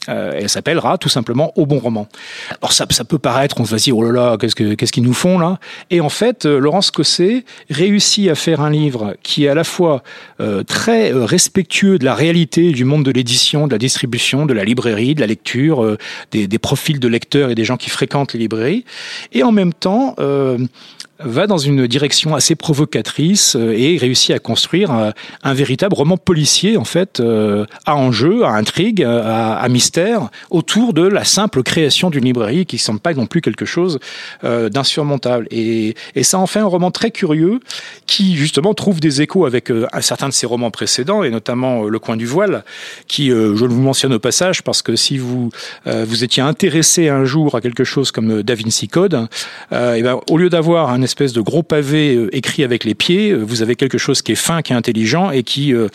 Euh, 0.09 0.32
elle 0.37 0.49
s'appellera 0.49 0.99
tout 0.99 1.09
simplement 1.09 1.52
Au 1.56 1.66
bon 1.66 1.78
roman. 1.78 2.09
Alors 2.61 2.73
ça, 2.73 2.87
ça 2.90 3.04
peut 3.04 3.18
paraître, 3.18 3.61
on 3.61 3.64
se 3.64 3.71
va 3.71 3.76
dire, 3.76 3.97
oh 3.97 4.02
là 4.02 4.12
là, 4.12 4.37
qu'est-ce 4.37 4.56
qu'ils 4.56 4.76
qu 4.76 4.87
qu'ils 4.87 5.02
nous 5.04 5.14
font 5.14 5.38
là? 5.38 5.59
Et 5.90 6.00
en 6.00 6.09
fait, 6.09 6.44
euh, 6.44 6.59
Laurence 6.59 6.90
Cosset 6.90 7.44
réussit 7.71 8.28
à 8.28 8.35
faire 8.35 8.61
un 8.61 8.71
livre 8.71 9.16
qui 9.23 9.44
est 9.44 9.49
à 9.49 9.54
la 9.54 9.64
fois 9.64 10.02
euh, 10.40 10.62
très 10.64 11.12
euh, 11.12 11.25
respectueux 11.25 11.99
de 11.99 12.04
la 12.04 12.14
réalité 12.14 12.73
du 12.73 12.85
monde 12.85 13.04
de 13.04 13.11
l'édition, 13.11 13.66
de 13.66 13.73
la 13.73 13.78
distribution, 13.78 14.47
de 14.47 14.52
la 14.52 14.64
librairie, 14.64 15.14
de 15.14 15.21
la 15.21 15.26
lecture, 15.26 15.85
euh, 15.85 15.99
des, 16.30 16.47
des, 16.47 16.59
profils 16.59 16.99
de 16.99 17.09
lecteurs 17.09 17.50
et 17.50 17.54
des 17.54 17.64
gens 17.64 17.76
qui 17.76 17.90
fréquentent 17.90 18.32
les 18.32 18.40
librairies, 18.40 18.85
et 19.32 19.42
en 19.42 19.52
même 19.52 19.73
temps 19.73 20.14
euh, 20.18 20.59
va 21.25 21.47
dans 21.47 21.59
une 21.59 21.87
direction 21.87 22.35
assez 22.35 22.55
provocatrice 22.55 23.57
et 23.57 23.97
réussit 23.97 24.31
à 24.31 24.38
construire 24.38 24.91
un, 24.91 25.12
un 25.43 25.55
véritable 25.55 25.95
roman 25.95 26.17
policier 26.17 26.76
en 26.76 26.85
fait 26.85 27.21
euh, 27.21 27.67
à 27.87 27.97
enjeu, 27.97 28.45
à 28.45 28.50
intrigue, 28.50 29.02
à, 29.02 29.67
mystère 29.69 30.29
autour 30.50 30.93
de 30.93 31.02
la 31.02 31.25
simple 31.25 31.62
création 31.62 32.11
d'une 32.11 32.25
librairie 32.25 32.67
qui 32.67 32.76
ne 32.76 32.81
semble 32.81 33.00
pas 33.00 33.14
non 33.14 33.26
plus 33.26 33.41
quelque 33.41 33.64
chose 33.64 33.99
euh, 34.45 34.69
d'insurmontable. 34.69 35.47
Et, 35.50 35.95
et, 36.14 36.23
ça 36.23 36.38
en 36.38 36.47
fait 36.47 36.59
un 36.59 36.67
roman 36.67 36.91
très 36.91 37.11
curieux 37.11 37.61
qui 38.07 38.37
justement 38.37 38.75
trouve 38.75 39.00
des 39.00 39.23
échos 39.23 39.47
avec 39.47 39.71
euh, 39.71 39.87
un 39.93 40.00
certain 40.00 40.29
de 40.29 40.35
ses 40.35 40.47
romans 40.47 40.71
précédents 40.71 41.23
et 41.23 41.31
notamment 41.31 41.85
Le 41.85 41.99
coin 41.99 42.17
du 42.17 42.26
voile 42.26 42.64
qui, 43.07 43.29
je 43.29 43.64
le 43.64 43.73
vous 43.73 43.81
mentionne 43.81 44.12
au 44.12 44.19
passage 44.19 44.62
parce 44.62 44.83
que 44.83 44.97
si 44.97 45.19
vous 45.19 45.50
vous 45.87 46.25
étiez 46.25 46.43
intéressé 46.43 47.09
un 47.09 47.25
jour 47.25 47.55
à 47.55 47.61
quelque 47.61 47.85
chose 47.85 48.11
comme 48.11 48.43
Da 48.43 48.55
Vinci 48.55 48.88
Code, 48.88 49.29
et 49.73 50.02
ben, 50.02 50.21
au 50.31 50.38
lieu 50.38 50.49
d'avoir 50.49 50.91
un 50.91 51.02
espèce 51.12 51.35
de 51.35 51.42
gros 51.42 51.62
pavé 51.62 52.16
euh, 52.16 52.35
écrit 52.35 52.64
avec 52.64 52.85
les 52.85 52.95
pieds, 52.95 53.31
euh, 53.31 53.42
vous 53.42 53.61
avez 53.61 53.76
quelque 53.76 53.99
chose 53.99 54.23
qui 54.23 54.33
est 54.33 54.37
fin, 54.37 54.62
qui 54.62 54.73
est 54.73 54.76
intelligent 54.76 55.31
et 55.31 55.42
qui 55.42 55.75
euh, 55.75 55.88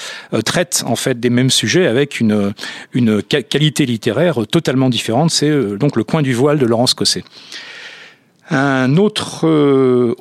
traite 0.45 0.83
en 0.85 0.95
fait 0.95 1.19
des 1.19 1.31
mêmes 1.31 1.49
sujets 1.49 1.87
avec 1.87 2.19
une, 2.19 2.53
une 2.93 3.23
qualité 3.23 3.87
littéraire 3.87 4.45
totalement 4.49 4.89
différente. 4.89 5.31
C'est 5.31 5.51
donc 5.77 5.95
le 5.95 6.03
coin 6.03 6.21
du 6.21 6.33
voile 6.33 6.59
de 6.59 6.65
Laurence 6.65 6.93
Cosset. 6.93 7.23
Un 8.49 8.95
autre 8.95 9.45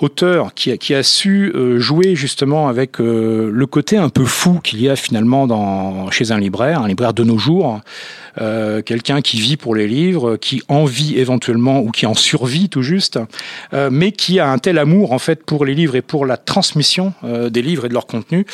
auteur 0.00 0.53
qui 0.55 0.73
a, 0.73 0.76
qui 0.76 0.95
a 0.95 1.05
su 1.05 1.53
jouer 1.76 2.17
justement 2.17 2.67
avec 2.69 2.99
le 2.99 3.65
côté 3.67 3.99
un 3.99 4.09
peu 4.09 4.25
fou 4.25 4.59
qu'il 4.65 4.81
y 4.83 4.88
a 4.88 4.97
finalement 4.97 5.47
dans, 5.47 6.11
chez 6.11 6.33
un 6.33 6.41
libraire, 6.41 6.81
un 6.83 6.88
libraire 6.88 7.15
de 7.15 7.23
nos 7.23 7.38
jours, 7.38 7.81
euh, 8.40 8.83
quelqu'un 8.83 9.23
qui 9.23 9.40
vit 9.40 9.57
pour 9.57 9.75
les 9.75 9.88
livres, 9.88 10.37
qui 10.37 10.62
en 10.69 10.85
vit 10.85 11.19
éventuellement 11.19 11.81
ou 11.81 11.90
qui 11.90 12.07
en 12.07 12.14
survit 12.14 12.69
tout 12.69 12.83
juste, 12.83 13.19
euh, 13.73 13.88
mais 13.90 14.12
qui 14.12 14.40
a 14.40 14.50
un 14.50 14.59
tel 14.59 14.78
amour 14.78 15.12
en 15.12 15.19
fait 15.19 15.45
pour 15.45 15.64
les 15.64 15.75
livres 15.75 15.97
et 15.97 16.02
pour 16.02 16.26
la 16.26 16.37
transmission 16.37 17.14
euh, 17.25 17.49
des 17.49 17.62
livres 17.62 17.87
et 17.87 17.88
de 17.88 17.95
leur 17.95 18.07
contenu 18.07 18.47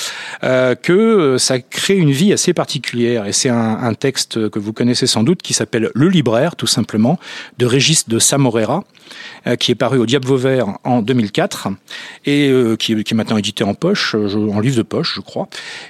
que 0.83 1.37
ça 1.39 1.59
crée 1.59 1.97
une 1.97 2.11
vie 2.11 2.33
assez 2.33 2.53
particulière. 2.53 3.27
Et 3.27 3.33
c'est 3.33 3.49
un, 3.49 3.95
texte 3.95 4.49
que 4.49 4.59
vous 4.59 4.73
connaissez 4.73 5.07
sans 5.07 5.23
doute 5.23 5.43
qui 5.43 5.53
s'appelle 5.53 5.91
Le 5.95 6.09
libraire, 6.09 6.57
tout 6.57 6.67
simplement, 6.67 7.19
de 7.59 7.67
Régis 7.67 8.09
de 8.09 8.19
Samorera, 8.19 8.85
qui 9.59 9.73
est 9.73 9.77
paru 9.77 9.99
au 9.99 10.07
Diable 10.07 10.27
Vauvert 10.27 10.79
en 10.85 11.03
2004 11.03 11.69
et 12.27 12.53
qui, 12.79 12.93
est 12.93 13.15
maintenant 13.15 13.37
édité 13.37 13.65
en 13.65 13.75
poche, 13.75 14.15
en 14.15 14.61
livre 14.61 14.77
de 14.77 14.83
poche, 14.83 15.15
je 15.17 15.21
crois. 15.21 15.49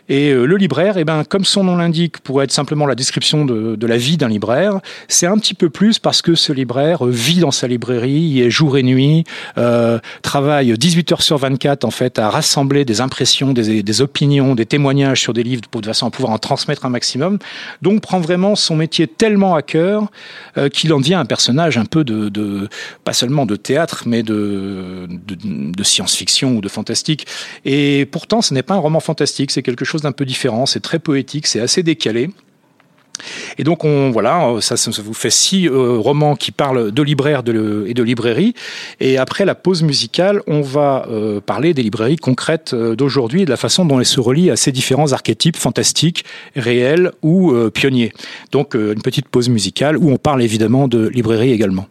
Et 0.08 0.32
le 0.32 0.56
libraire, 0.56 0.98
eh 0.98 1.04
ben, 1.04 1.24
comme 1.24 1.44
son 1.44 1.64
nom 1.64 1.76
l'indique, 1.76 2.18
pourrait 2.18 2.44
être 2.44 2.52
simplement 2.52 2.86
la 2.86 2.94
description 2.94 3.44
de, 3.44 3.76
de 3.76 3.81
la 3.86 3.96
vie 3.96 4.16
d'un 4.16 4.28
libraire. 4.28 4.80
C'est 5.08 5.26
un 5.26 5.38
petit 5.38 5.54
peu 5.54 5.70
plus 5.70 5.98
parce 5.98 6.22
que 6.22 6.34
ce 6.34 6.52
libraire 6.52 7.04
vit 7.04 7.40
dans 7.40 7.50
sa 7.50 7.66
librairie, 7.66 8.40
est 8.40 8.50
jour 8.50 8.76
et 8.76 8.82
nuit, 8.82 9.24
euh, 9.58 9.98
travaille 10.22 10.76
18 10.76 11.12
heures 11.12 11.22
sur 11.22 11.38
24 11.38 11.84
en 11.84 11.90
fait 11.90 12.18
à 12.18 12.30
rassembler 12.30 12.84
des 12.84 13.00
impressions, 13.00 13.52
des, 13.52 14.00
opinions, 14.00 14.54
des 14.54 14.66
témoignages 14.66 15.20
sur 15.20 15.32
des 15.32 15.42
livres 15.42 15.62
pour 15.70 15.80
de 15.80 15.86
façon 15.86 16.06
à 16.06 16.10
pouvoir 16.10 16.32
en 16.32 16.38
transmettre 16.38 16.84
un 16.84 16.90
maximum. 16.90 17.38
Donc 17.82 18.00
prend 18.00 18.20
vraiment 18.20 18.56
son 18.56 18.76
métier 18.76 19.06
tellement 19.06 19.54
à 19.54 19.62
cœur 19.62 20.10
euh, 20.58 20.68
qu'il 20.68 20.92
en 20.92 21.00
devient 21.00 21.14
un 21.14 21.24
personnage 21.24 21.78
un 21.78 21.84
peu 21.84 22.04
de, 22.04 22.28
de 22.28 22.68
pas 23.04 23.12
seulement 23.12 23.46
de 23.46 23.56
théâtre 23.56 24.04
mais 24.06 24.22
de, 24.22 25.06
de, 25.08 25.36
de 25.72 25.82
science-fiction 25.82 26.56
ou 26.56 26.60
de 26.60 26.68
fantastique. 26.68 27.26
Et 27.64 28.06
pourtant 28.06 28.42
ce 28.42 28.54
n'est 28.54 28.62
pas 28.62 28.74
un 28.74 28.78
roman 28.78 29.00
fantastique, 29.00 29.50
c'est 29.50 29.62
quelque 29.62 29.84
chose 29.84 30.02
d'un 30.02 30.12
peu 30.12 30.24
différent, 30.24 30.66
c'est 30.66 30.80
très 30.80 30.98
poétique, 30.98 31.46
c'est 31.46 31.60
assez 31.60 31.82
décalé. 31.82 32.30
Et 33.58 33.64
donc 33.64 33.84
on 33.84 34.10
voilà, 34.10 34.56
ça, 34.60 34.76
ça 34.76 34.90
vous 35.02 35.14
fait 35.14 35.30
six 35.30 35.68
euh, 35.68 35.98
romans 35.98 36.36
qui 36.36 36.52
parlent 36.52 36.90
de 36.90 37.02
libraires 37.02 37.42
et 37.46 37.94
de 37.94 38.02
librairies. 38.02 38.54
Et 39.00 39.18
après 39.18 39.44
la 39.44 39.54
pause 39.54 39.82
musicale, 39.82 40.42
on 40.46 40.60
va 40.60 41.06
euh, 41.08 41.40
parler 41.40 41.74
des 41.74 41.82
librairies 41.82 42.16
concrètes 42.16 42.72
euh, 42.74 42.96
d'aujourd'hui 42.96 43.42
et 43.42 43.44
de 43.44 43.50
la 43.50 43.56
façon 43.56 43.84
dont 43.84 43.98
elles 43.98 44.06
se 44.06 44.20
relient 44.20 44.50
à 44.50 44.56
ces 44.56 44.72
différents 44.72 45.12
archétypes 45.12 45.56
fantastiques, 45.56 46.24
réels 46.56 47.12
ou 47.22 47.52
euh, 47.52 47.70
pionniers. 47.70 48.12
Donc 48.50 48.74
euh, 48.74 48.92
une 48.92 49.02
petite 49.02 49.28
pause 49.28 49.48
musicale 49.48 49.96
où 49.96 50.10
on 50.10 50.16
parle 50.16 50.42
évidemment 50.42 50.88
de 50.88 51.08
librairie 51.08 51.52
également. 51.52 51.86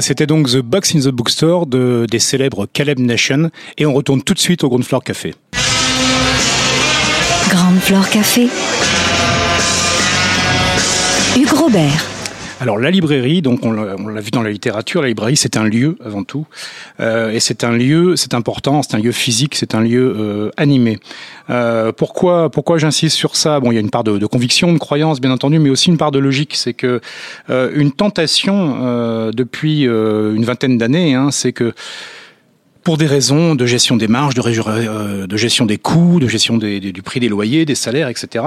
C'était 0.00 0.26
donc 0.26 0.48
The 0.50 0.58
Box 0.58 0.94
in 0.96 1.00
the 1.00 1.08
Bookstore 1.08 1.66
de, 1.66 2.06
des 2.10 2.18
célèbres 2.18 2.66
Caleb 2.72 2.98
Nation. 2.98 3.50
Et 3.78 3.86
on 3.86 3.94
retourne 3.94 4.22
tout 4.22 4.34
de 4.34 4.38
suite 4.38 4.64
au 4.64 4.68
Ground 4.68 4.84
Floor 4.84 5.02
Café. 5.04 5.34
Ground 7.48 7.80
Floor 7.80 8.08
Café. 8.10 8.48
Hugues 11.36 11.52
Robert. 11.52 12.13
Alors 12.64 12.78
la 12.78 12.90
librairie, 12.90 13.42
donc 13.42 13.62
on 13.62 13.72
l'a 13.72 14.20
vu 14.22 14.30
dans 14.30 14.40
la 14.40 14.50
littérature, 14.50 15.02
la 15.02 15.08
librairie 15.08 15.36
c'est 15.36 15.58
un 15.58 15.64
lieu 15.64 15.98
avant 16.02 16.24
tout, 16.24 16.46
euh, 16.98 17.30
et 17.30 17.38
c'est 17.38 17.62
un 17.62 17.72
lieu, 17.72 18.16
c'est 18.16 18.32
important, 18.32 18.82
c'est 18.82 18.96
un 18.96 19.00
lieu 19.00 19.12
physique, 19.12 19.54
c'est 19.54 19.74
un 19.74 19.82
lieu 19.82 20.16
euh, 20.18 20.50
animé. 20.56 20.98
Euh, 21.50 21.92
pourquoi, 21.92 22.48
pourquoi 22.48 22.78
j'insiste 22.78 23.18
sur 23.18 23.36
ça? 23.36 23.60
Bon, 23.60 23.70
il 23.70 23.74
y 23.74 23.76
a 23.76 23.82
une 23.82 23.90
part 23.90 24.02
de, 24.02 24.24
conviction, 24.24 24.72
de 24.72 24.78
croyance, 24.78 25.20
bien 25.20 25.30
entendu, 25.30 25.58
mais 25.58 25.68
aussi 25.68 25.90
une 25.90 25.98
part 25.98 26.10
de 26.10 26.18
logique. 26.18 26.54
C'est 26.56 26.72
que 26.72 27.02
une 27.50 27.92
tentation 27.92 29.30
depuis 29.30 29.82
une 29.82 30.44
vingtaine 30.44 30.78
d'années, 30.78 31.12
hein, 31.12 31.30
c'est 31.30 31.52
que 31.52 31.74
pour 32.84 32.98
des 32.98 33.06
raisons 33.06 33.54
de 33.54 33.64
gestion 33.64 33.96
des 33.96 34.08
marges, 34.08 34.34
de, 34.34 34.42
euh, 34.44 35.26
de 35.26 35.36
gestion 35.38 35.64
des 35.64 35.78
coûts, 35.78 36.20
de 36.20 36.28
gestion 36.28 36.58
du 36.58 37.02
prix 37.02 37.18
des 37.18 37.28
loyers, 37.28 37.64
des 37.64 37.74
salaires, 37.74 38.08
etc. 38.08 38.44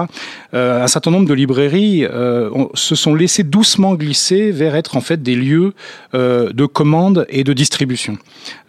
Euh, 0.54 0.84
un 0.84 0.88
certain 0.88 1.10
nombre 1.10 1.28
de 1.28 1.34
librairies 1.34 2.06
euh, 2.06 2.50
se 2.76 2.96
sont 2.96 3.16
laissées 3.16 3.44
doucement 3.44 3.96
glisser 3.96 4.52
vers 4.52 4.76
être 4.76 4.96
en 4.96 5.02
fait 5.02 5.24
des 5.24 5.36
lieux 5.36 5.74
euh, 6.14 6.54
de 6.54 6.66
commande 6.68 7.26
et 7.30 7.44
de 7.44 7.52
distribution. 7.54 8.18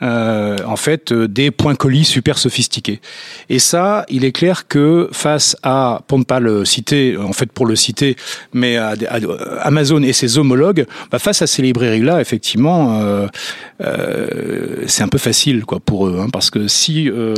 Euh, 0.03 0.57
en 0.67 0.77
fait, 0.77 1.13
euh, 1.13 1.29
des 1.29 1.51
points 1.51 1.75
colis 1.75 2.05
super 2.05 2.39
sophistiqués. 2.39 3.01
Et 3.51 3.59
ça, 3.59 4.07
il 4.09 4.25
est 4.25 4.33
clair 4.33 4.69
que 4.69 5.09
face 5.13 5.57
à, 5.63 6.01
pour 6.09 6.19
ne 6.19 6.25
pas 6.25 6.41
le 6.41 6.65
citer, 6.65 7.17
en 7.19 7.35
fait 7.35 7.53
pour 7.53 7.67
le 7.67 7.77
citer, 7.77 8.17
mais 8.55 8.77
à, 8.79 8.95
à 9.09 9.19
Amazon 9.67 10.03
et 10.03 10.15
ses 10.15 10.39
homologues, 10.39 10.87
bah 11.11 11.19
face 11.19 11.43
à 11.43 11.47
ces 11.47 11.61
librairies-là, 11.63 12.21
effectivement, 12.21 13.01
c'est 14.87 15.03
un 15.03 15.09
peu 15.09 15.19
facile 15.19 15.58
quoi 15.65 15.81
pour 15.81 16.07
eux, 16.07 16.19
hein, 16.21 16.29
parce 16.31 16.51
que 16.51 16.69
si 16.69 17.09
euh, 17.09 17.35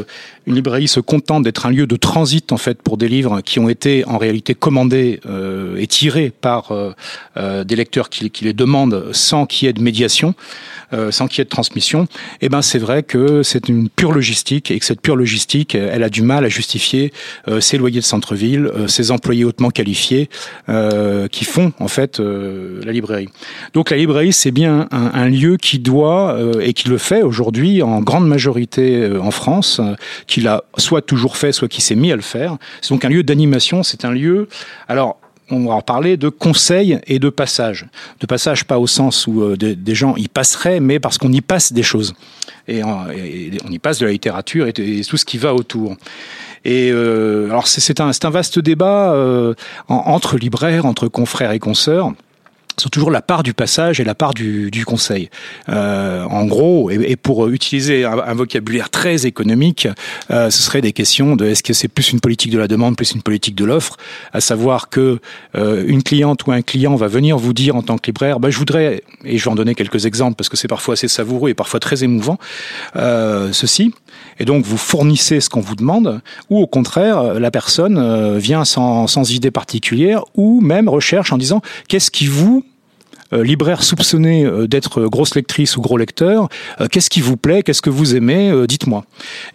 une 0.47 0.55
librairie 0.55 0.89
se 0.89 1.01
contente 1.01 1.43
d'être 1.45 1.67
un 1.67 1.71
lieu 1.71 1.87
de 1.87 1.97
transit 1.97 2.53
en 2.53 2.57
fait 2.57 2.83
pour 2.83 2.97
des 2.97 3.09
livres 3.09 3.41
qui 3.41 3.59
ont 3.59 3.69
été 3.69 4.05
en 4.07 4.19
réalité 4.19 4.55
commandés 4.55 5.21
euh, 5.27 5.77
et 5.77 5.87
tirés 5.87 6.31
par 6.31 6.73
euh, 6.73 7.65
des 7.65 7.77
lecteurs 7.77 8.09
qui, 8.09 8.31
qui, 8.31 8.45
les 8.45 8.53
demandent 8.53 9.11
sans 9.13 9.47
qu'il 9.47 9.67
y 9.67 9.69
ait 9.69 9.73
de 9.73 9.83
médiation, 9.83 10.35
sans 11.11 11.29
qu'il 11.29 11.39
y 11.39 11.43
ait 11.43 11.45
de 11.45 11.51
transmission, 11.51 12.09
eh 12.41 12.49
ben 12.49 12.63
c'est 12.63 12.79
vrai 12.79 13.05
que 13.05 13.45
c'est 13.45 13.69
une 13.69 13.89
pure 13.89 14.13
logistique 14.13 14.73
et 14.73 14.79
que 14.79 14.85
cette 14.85 15.01
pure 15.01 15.15
logistique, 15.15 15.77
elle 15.77 16.03
a 16.03 16.09
du 16.09 16.23
mal 16.23 16.45
à 16.45 16.49
justifier 16.49 17.13
ses 17.61 17.79
loyers 17.79 18.01
de 18.01 18.05
centre-ville, 18.05 18.71
ses 18.89 19.13
employés 19.13 19.45
hautement 19.45 19.71
qualifiés 19.71 20.29
qui 21.31 21.45
font 21.45 21.73
en 21.79 21.87
fait 21.87 22.19
la 22.19 22.91
librairie. 22.91 23.29
Donc 23.73 23.91
la 23.91 23.99
librairie 23.99 24.33
c'est 24.33 24.51
bien 24.51 24.89
un, 24.91 25.13
un, 25.15 25.29
lieu 25.29 25.57
qui 25.57 25.79
doit 25.79 26.37
et 26.61 26.73
qui 26.73 26.89
le 26.89 26.99
fait 26.99 27.23
aujourd'hui 27.23 27.83
en 27.83 28.01
grande 28.11 28.27
majorité 28.27 29.09
en 29.21 29.31
France, 29.31 29.81
qu'il 30.27 30.49
a 30.49 30.65
soit 30.77 31.03
toujours 31.03 31.37
fait, 31.37 31.53
soit 31.53 31.69
qui 31.69 31.81
s'est 31.81 31.95
mis 31.95 32.11
à 32.13 32.17
le 32.17 32.23
faire. 32.23 32.57
C'est 32.81 32.93
donc 32.93 33.05
un 33.05 33.09
lieu 33.09 33.23
d'animation, 33.23 33.83
c'est 33.83 34.05
un 34.05 34.11
lieu. 34.13 34.49
Alors, 34.89 35.21
on 35.51 35.67
va 35.67 35.75
en 35.75 35.83
parler 35.83 36.17
de 36.17 36.29
conseil 36.29 36.99
et 37.07 37.19
de 37.19 37.29
passage. 37.29 37.87
De 38.21 38.27
passage, 38.27 38.65
pas 38.65 38.79
au 38.79 38.87
sens 38.87 39.27
où 39.27 39.43
euh, 39.43 39.57
des, 39.57 39.95
gens 39.95 40.17
y 40.17 40.29
passeraient, 40.29 40.81
mais 40.81 41.01
parce 41.01 41.19
qu'on 41.19 41.33
y 41.33 41.41
passe 41.41 41.73
des 41.73 41.83
choses. 41.83 42.15
Et, 42.69 42.83
on 42.85 43.71
y 43.71 43.79
passe 43.79 43.99
de 43.99 44.07
la 44.07 44.13
littérature 44.13 44.67
et, 44.67 44.73
tout 44.73 45.17
ce 45.17 45.25
qui 45.25 45.39
va 45.39 45.55
autour. 45.55 45.97
Et 46.65 46.91
euh, 46.93 47.47
alors 47.47 47.67
c'est 47.67 48.01
un, 48.01 48.31
vaste 48.31 48.59
débat 48.59 49.13
euh, 49.13 49.55
entre 49.89 50.37
libraires, 50.37 50.85
entre 50.85 51.09
confrères 51.09 51.53
et 51.53 51.59
consoeurs 51.59 52.13
sont 52.81 52.89
toujours 52.89 53.11
la 53.11 53.23
part 53.23 53.43
du 53.43 53.55
passage 53.55 54.01
et 54.01 54.05
la 54.05 54.15
part 54.15 54.35
du, 54.35 54.71
conseil. 54.87 55.31
Euh, 55.69 56.25
en 56.25 56.47
gros, 56.47 56.91
et, 56.91 57.17
pour 57.17 57.49
utiliser 57.49 58.05
un, 58.05 58.35
vocabulaire 58.35 58.91
très 58.91 59.27
économique, 59.27 59.89
euh, 60.31 60.51
ce 60.51 60.63
serait 60.63 60.81
des 60.81 60.93
questions 60.93 61.37
de 61.37 61.47
est-ce 61.47 61.63
que 61.63 61.73
c'est 61.73 61.89
plus 61.89 62.13
une 62.13 62.21
politique 62.21 62.51
de 62.51 62.59
la 62.59 62.69
demande, 62.69 62.97
plus 62.97 63.13
une 63.13 63.23
politique 63.23 63.55
de 63.55 63.65
l'offre, 63.65 63.97
à 64.33 64.41
savoir 64.41 64.89
que 64.89 65.21
euh, 65.57 65.85
une 65.87 66.03
cliente 66.03 66.47
ou 66.47 66.53
un 66.53 66.63
client 66.63 66.97
va 66.97 67.09
venir 67.09 67.37
vous 67.39 67.53
dire 67.53 67.77
en 67.77 67.83
tant 67.83 67.99
que 67.99 68.07
libraire, 68.07 68.41
bah, 68.41 68.51
je 68.51 68.59
voudrais, 68.59 69.03
et 69.25 69.39
je 69.39 69.45
vais 69.45 69.51
en 69.51 69.55
donner 69.55 69.75
quelques 69.75 70.07
exemples 70.07 70.37
parce 70.37 70.49
que 70.49 70.57
c'est 70.57 70.69
parfois 70.69 70.95
assez 70.95 71.09
savoureux 71.09 71.51
et 71.51 71.55
parfois 71.55 71.81
très 71.81 72.03
émouvant, 72.05 72.39
euh, 72.97 73.53
ceci, 73.53 73.93
et 74.39 74.45
donc 74.45 74.65
vous 74.65 74.79
fournissez 74.79 75.41
ce 75.41 75.49
qu'on 75.49 75.61
vous 75.61 75.77
demande, 75.77 76.21
ou 76.49 76.59
au 76.59 76.67
contraire, 76.67 77.35
la 77.35 77.51
personne 77.51 77.99
euh, 77.99 78.39
vient 78.39 78.65
sans, 78.65 79.07
sans 79.07 79.31
idée 79.33 79.51
particulière, 79.51 80.25
ou 80.35 80.61
même 80.61 80.89
recherche 80.89 81.33
en 81.33 81.39
disant 81.39 81.61
qu'est-ce 81.89 82.11
qui 82.11 82.27
vous 82.27 82.65
libraire 83.33 83.83
soupçonné 83.83 84.45
euh, 84.45 84.67
d'être 84.67 85.05
grosse 85.05 85.35
lectrice 85.35 85.77
ou 85.77 85.81
gros 85.81 85.97
lecteur, 85.97 86.49
euh, 86.81 86.89
qu'est-ce 86.89 87.11
qui 87.11 87.21
vous 87.21 87.37
plaît, 87.37 87.63
qu'est-ce 87.63 87.83
que 87.83 87.91
vous 87.91 88.17
aimez, 88.17 88.53
dites-moi. 88.67 89.05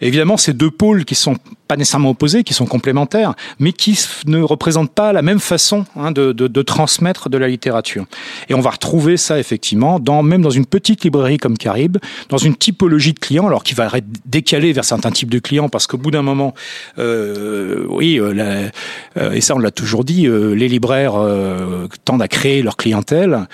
Évidemment, 0.00 0.36
ces 0.36 0.52
deux 0.52 0.70
pôles 0.70 1.04
qui 1.04 1.14
sont 1.14 1.36
pas 1.66 1.76
nécessairement 1.76 2.10
opposés, 2.10 2.44
qui 2.44 2.54
sont 2.54 2.66
complémentaires, 2.66 3.34
mais 3.58 3.72
qui 3.72 3.98
ne 4.26 4.40
représentent 4.40 4.92
pas 4.92 5.12
la 5.12 5.22
même 5.22 5.40
façon 5.40 5.84
hein, 5.96 6.12
de, 6.12 6.32
de, 6.32 6.46
de, 6.46 6.62
transmettre 6.62 7.28
de 7.28 7.38
la 7.38 7.48
littérature. 7.48 8.06
Et 8.48 8.54
on 8.54 8.60
va 8.60 8.70
retrouver 8.70 9.16
ça 9.16 9.38
effectivement, 9.38 9.98
dans, 9.98 10.22
même 10.22 10.42
dans 10.42 10.50
une 10.50 10.66
petite 10.66 11.04
librairie 11.04 11.38
comme 11.38 11.58
Carib, 11.58 11.98
dans 12.28 12.38
une 12.38 12.56
typologie 12.56 13.12
de 13.12 13.18
clients, 13.18 13.46
alors 13.46 13.64
qui 13.64 13.74
va 13.74 13.86
être 13.86 14.06
décalée 14.24 14.72
vers 14.72 14.84
certains 14.84 15.10
types 15.10 15.30
de 15.30 15.38
clients, 15.38 15.68
parce 15.68 15.86
qu'au 15.86 15.98
bout 15.98 16.10
d'un 16.10 16.22
moment, 16.22 16.54
euh, 16.98 17.84
oui, 17.88 18.18
euh, 18.20 18.32
la, 18.32 18.70
euh, 19.16 19.32
et 19.32 19.40
ça 19.40 19.54
on 19.54 19.58
l'a 19.58 19.70
toujours 19.70 20.04
dit, 20.04 20.26
euh, 20.26 20.54
les 20.54 20.68
libraires 20.68 21.14
euh, 21.16 21.88
tendent 22.04 22.22
à 22.22 22.28
créer 22.28 22.62
leur 22.62 22.76
clientèle 22.76 23.46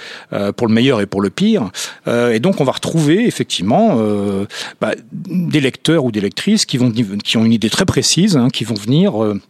pour 0.56 0.66
le 0.66 0.74
meilleur 0.74 1.00
et 1.00 1.06
pour 1.06 1.20
le 1.20 1.30
pire, 1.30 1.70
et 2.06 2.40
donc 2.40 2.60
on 2.60 2.64
va 2.64 2.72
retrouver 2.72 3.26
effectivement 3.26 3.98
bah, 4.80 4.92
des 5.12 5.60
lecteurs 5.60 6.04
ou 6.04 6.12
des 6.12 6.20
lectrices 6.20 6.66
qui, 6.66 6.78
vont, 6.78 6.90
qui 6.90 7.36
ont 7.36 7.44
une 7.44 7.52
idée 7.52 7.70
très 7.70 7.84
précise 7.84 8.01
précises 8.02 8.36
hein, 8.36 8.48
qui 8.50 8.64
vont 8.64 8.74
venir 8.74 9.22
euh, 9.22 9.40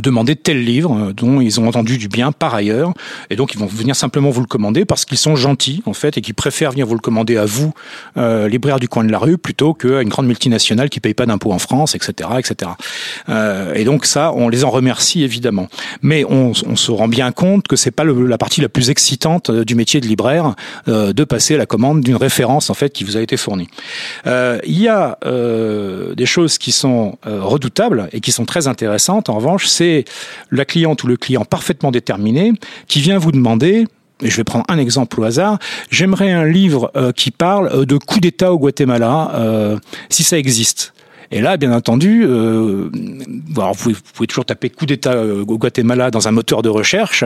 demander 0.00 0.36
tel 0.36 0.62
livre 0.62 0.96
euh, 0.96 1.12
dont 1.12 1.40
ils 1.40 1.60
ont 1.60 1.68
entendu 1.68 1.98
du 1.98 2.08
bien 2.08 2.32
par 2.32 2.54
ailleurs. 2.54 2.92
Et 3.30 3.36
donc 3.36 3.54
ils 3.54 3.58
vont 3.58 3.66
venir 3.66 3.96
simplement 3.96 4.30
vous 4.30 4.40
le 4.40 4.46
commander 4.46 4.84
parce 4.84 5.04
qu'ils 5.04 5.18
sont 5.18 5.36
gentils 5.36 5.82
en 5.86 5.92
fait 5.92 6.18
et 6.18 6.20
qu'ils 6.20 6.34
préfèrent 6.34 6.70
venir 6.72 6.86
vous 6.86 6.94
le 6.94 7.00
commander 7.00 7.36
à 7.36 7.44
vous 7.44 7.72
euh, 8.16 8.48
libraire 8.48 8.78
du 8.78 8.88
coin 8.88 9.04
de 9.04 9.10
la 9.10 9.18
rue 9.18 9.38
plutôt 9.38 9.74
qu'à 9.74 10.02
une 10.02 10.08
grande 10.08 10.26
multinationale 10.26 10.88
qui 10.88 11.00
paye 11.00 11.14
pas 11.14 11.26
d'impôts 11.26 11.52
en 11.52 11.58
France 11.58 11.94
etc 11.94 12.30
etc 12.38 12.72
euh, 13.28 13.74
et 13.74 13.84
donc 13.84 14.06
ça 14.06 14.32
on 14.34 14.48
les 14.48 14.64
en 14.64 14.70
remercie 14.70 15.22
évidemment. 15.22 15.68
Mais 16.00 16.24
on, 16.24 16.52
on 16.66 16.76
se 16.76 16.90
rend 16.90 17.08
bien 17.08 17.32
compte 17.32 17.68
que 17.68 17.76
c'est 17.76 17.90
pas 17.90 18.04
le, 18.04 18.26
la 18.26 18.38
partie 18.38 18.60
la 18.60 18.68
plus 18.68 18.90
excitante 18.90 19.50
euh, 19.50 19.64
du 19.64 19.74
métier 19.74 20.00
de 20.00 20.06
libraire 20.06 20.54
euh, 20.88 21.12
de 21.12 21.24
passer 21.24 21.56
la 21.56 21.66
commande 21.66 22.02
d'une 22.02 22.16
référence 22.16 22.70
en 22.70 22.74
fait 22.74 22.90
qui 22.90 23.04
vous 23.04 23.16
a 23.16 23.20
été 23.20 23.36
fournie. 23.36 23.68
Euh, 24.26 24.58
il 24.64 24.80
y 24.80 24.88
a 24.88 25.18
des 25.22 26.26
choses 26.26 26.58
qui 26.58 26.72
sont 26.72 27.18
redoutables 27.24 28.08
et 28.12 28.20
qui 28.20 28.32
sont 28.32 28.44
très 28.44 28.66
intéressantes. 28.66 29.28
En 29.28 29.36
revanche 29.36 29.66
c'est 29.66 29.81
la 30.50 30.64
cliente 30.64 31.02
ou 31.04 31.06
le 31.06 31.16
client 31.16 31.44
parfaitement 31.44 31.90
déterminé 31.90 32.52
qui 32.86 33.00
vient 33.00 33.18
vous 33.18 33.32
demander 33.32 33.86
et 34.22 34.30
je 34.30 34.36
vais 34.36 34.44
prendre 34.44 34.64
un 34.68 34.78
exemple 34.78 35.20
au 35.20 35.24
hasard, 35.24 35.58
j'aimerais 35.90 36.30
un 36.30 36.44
livre 36.44 36.90
euh, 36.96 37.12
qui 37.12 37.30
parle 37.30 37.68
euh, 37.72 37.84
de 37.84 37.96
coup 37.96 38.20
d'État 38.20 38.52
au 38.52 38.58
Guatemala, 38.58 39.32
euh, 39.34 39.78
si 40.08 40.22
ça 40.22 40.38
existe. 40.38 40.94
Et 41.32 41.40
là, 41.40 41.56
bien 41.56 41.72
entendu, 41.72 42.24
euh, 42.26 42.90
vous, 42.92 43.92
pouvez, 44.14 44.26
toujours 44.26 44.44
taper 44.44 44.68
coup 44.68 44.84
d'État 44.84 45.24
au 45.24 45.58
Guatemala 45.58 46.10
dans 46.10 46.28
un 46.28 46.30
moteur 46.30 46.60
de 46.60 46.68
recherche, 46.68 47.24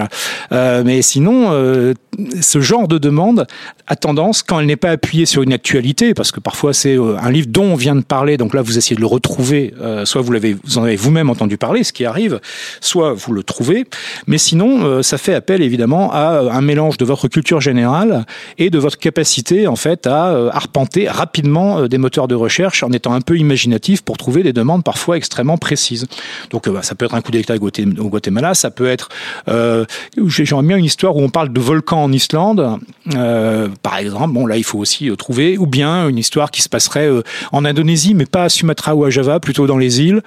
euh, 0.53 0.83
mais 0.87 1.03
sinon, 1.03 1.49
euh, 1.51 1.93
ce 2.41 2.61
genre 2.61 2.89
de 2.89 2.99
demande 2.99 3.47
a 3.87 3.97
tendance, 3.97 4.43
quand 4.43 4.61
elle 4.61 4.67
n'est 4.67 4.77
pas 4.77 4.91
appuyée 4.91 5.27
sur 5.27 5.43
une 5.43 5.53
actualité, 5.53 6.15
parce 6.15 6.33
que 6.33 6.41
parfois 6.41 6.73
c'est 6.73 6.99
euh, 6.99 7.17
un 7.21 7.31
livre 7.31 7.49
dont 7.49 7.65
on 7.65 7.77
vient 7.77 7.95
de 7.95 8.03
parler, 8.03 8.37
donc 8.37 8.55
là 8.55 8.63
vous 8.63 8.79
essayez 8.79 8.97
de 8.97 9.01
le 9.01 9.07
retrouver, 9.07 9.75
euh, 9.81 10.05
soit 10.05 10.23
vous 10.23 10.33
l'avez, 10.33 10.57
vous 10.65 10.79
en 10.79 10.85
avez 10.85 10.97
vous-même 10.97 11.31
entendu 11.31 11.57
parler, 11.57 11.85
ce 11.85 11.93
qui 11.93 12.05
arrive, 12.05 12.41
soit 12.81 13.13
vous 13.13 13.33
le 13.33 13.43
trouvez, 13.43 13.85
mais 14.27 14.39
sinon 14.39 14.85
euh, 14.85 15.03
ça 15.03 15.19
fait 15.19 15.35
appel 15.35 15.63
évidemment 15.63 16.13
à 16.13 16.41
un 16.51 16.61
mélange 16.63 16.97
de 16.97 17.05
votre 17.05 17.29
culture 17.29 17.61
générale 17.61 18.25
et 18.59 18.71
de 18.71 18.79
votre 18.79 18.99
capacité 18.99 19.67
en 19.67 19.77
fait 19.77 20.07
à 20.07 20.51
arpenter 20.53 21.09
rapidement 21.09 21.87
des 21.87 21.99
moteurs 21.99 22.29
de 22.29 22.35
recherche 22.35 22.83
en 22.83 22.91
étant 22.93 23.13
un 23.13 23.21
peu 23.21 23.37
imaginatif 23.37 23.96
pour 24.01 24.17
trouver 24.17 24.43
des 24.43 24.53
demandes 24.53 24.85
parfois 24.85 25.17
extrêmement 25.17 25.59
précises. 25.59 26.07
Donc 26.51 26.69
bah, 26.69 26.83
ça 26.83 26.95
peut 26.95 27.05
être 27.05 27.15
un 27.15 27.21
coup 27.21 27.33
d'État 27.33 27.55
au 27.55 28.09
Guatemala, 28.09 28.55
ça 28.55 28.71
peut 28.71 28.87
être, 28.87 29.09
euh, 29.49 29.85
j'aimerais 30.27 30.63
bien 30.63 30.77
une 30.77 30.85
histoire 30.85 31.17
où 31.17 31.23
on 31.23 31.29
parle 31.29 31.53
de 31.53 31.61
volcans 31.61 32.03
en 32.03 32.13
Islande, 32.13 32.79
euh, 33.15 33.69
par 33.83 33.99
exemple. 33.99 34.33
Bon 34.33 34.47
là 34.47 34.57
il 34.57 34.65
faut 34.65 34.79
aussi 34.79 35.11
euh, 35.11 35.17
trouver, 35.17 35.59
ou 35.59 35.67
bien 35.67 36.09
une 36.09 36.19
histoire 36.19 36.51
qui 36.51 36.63
se 36.63 36.69
passerait 36.69 37.09
euh, 37.09 37.23
en 37.53 37.65
Indonésie, 37.65 38.15
mais 38.15 38.27
pas 38.27 38.45
à 38.45 38.49
Sumatra 38.49 38.95
ou 38.95 39.05
à 39.05 39.11
Java, 39.11 39.41
plutôt 39.41 39.67
dans 39.67 39.79
les 39.79 40.01
îles. 40.01 40.23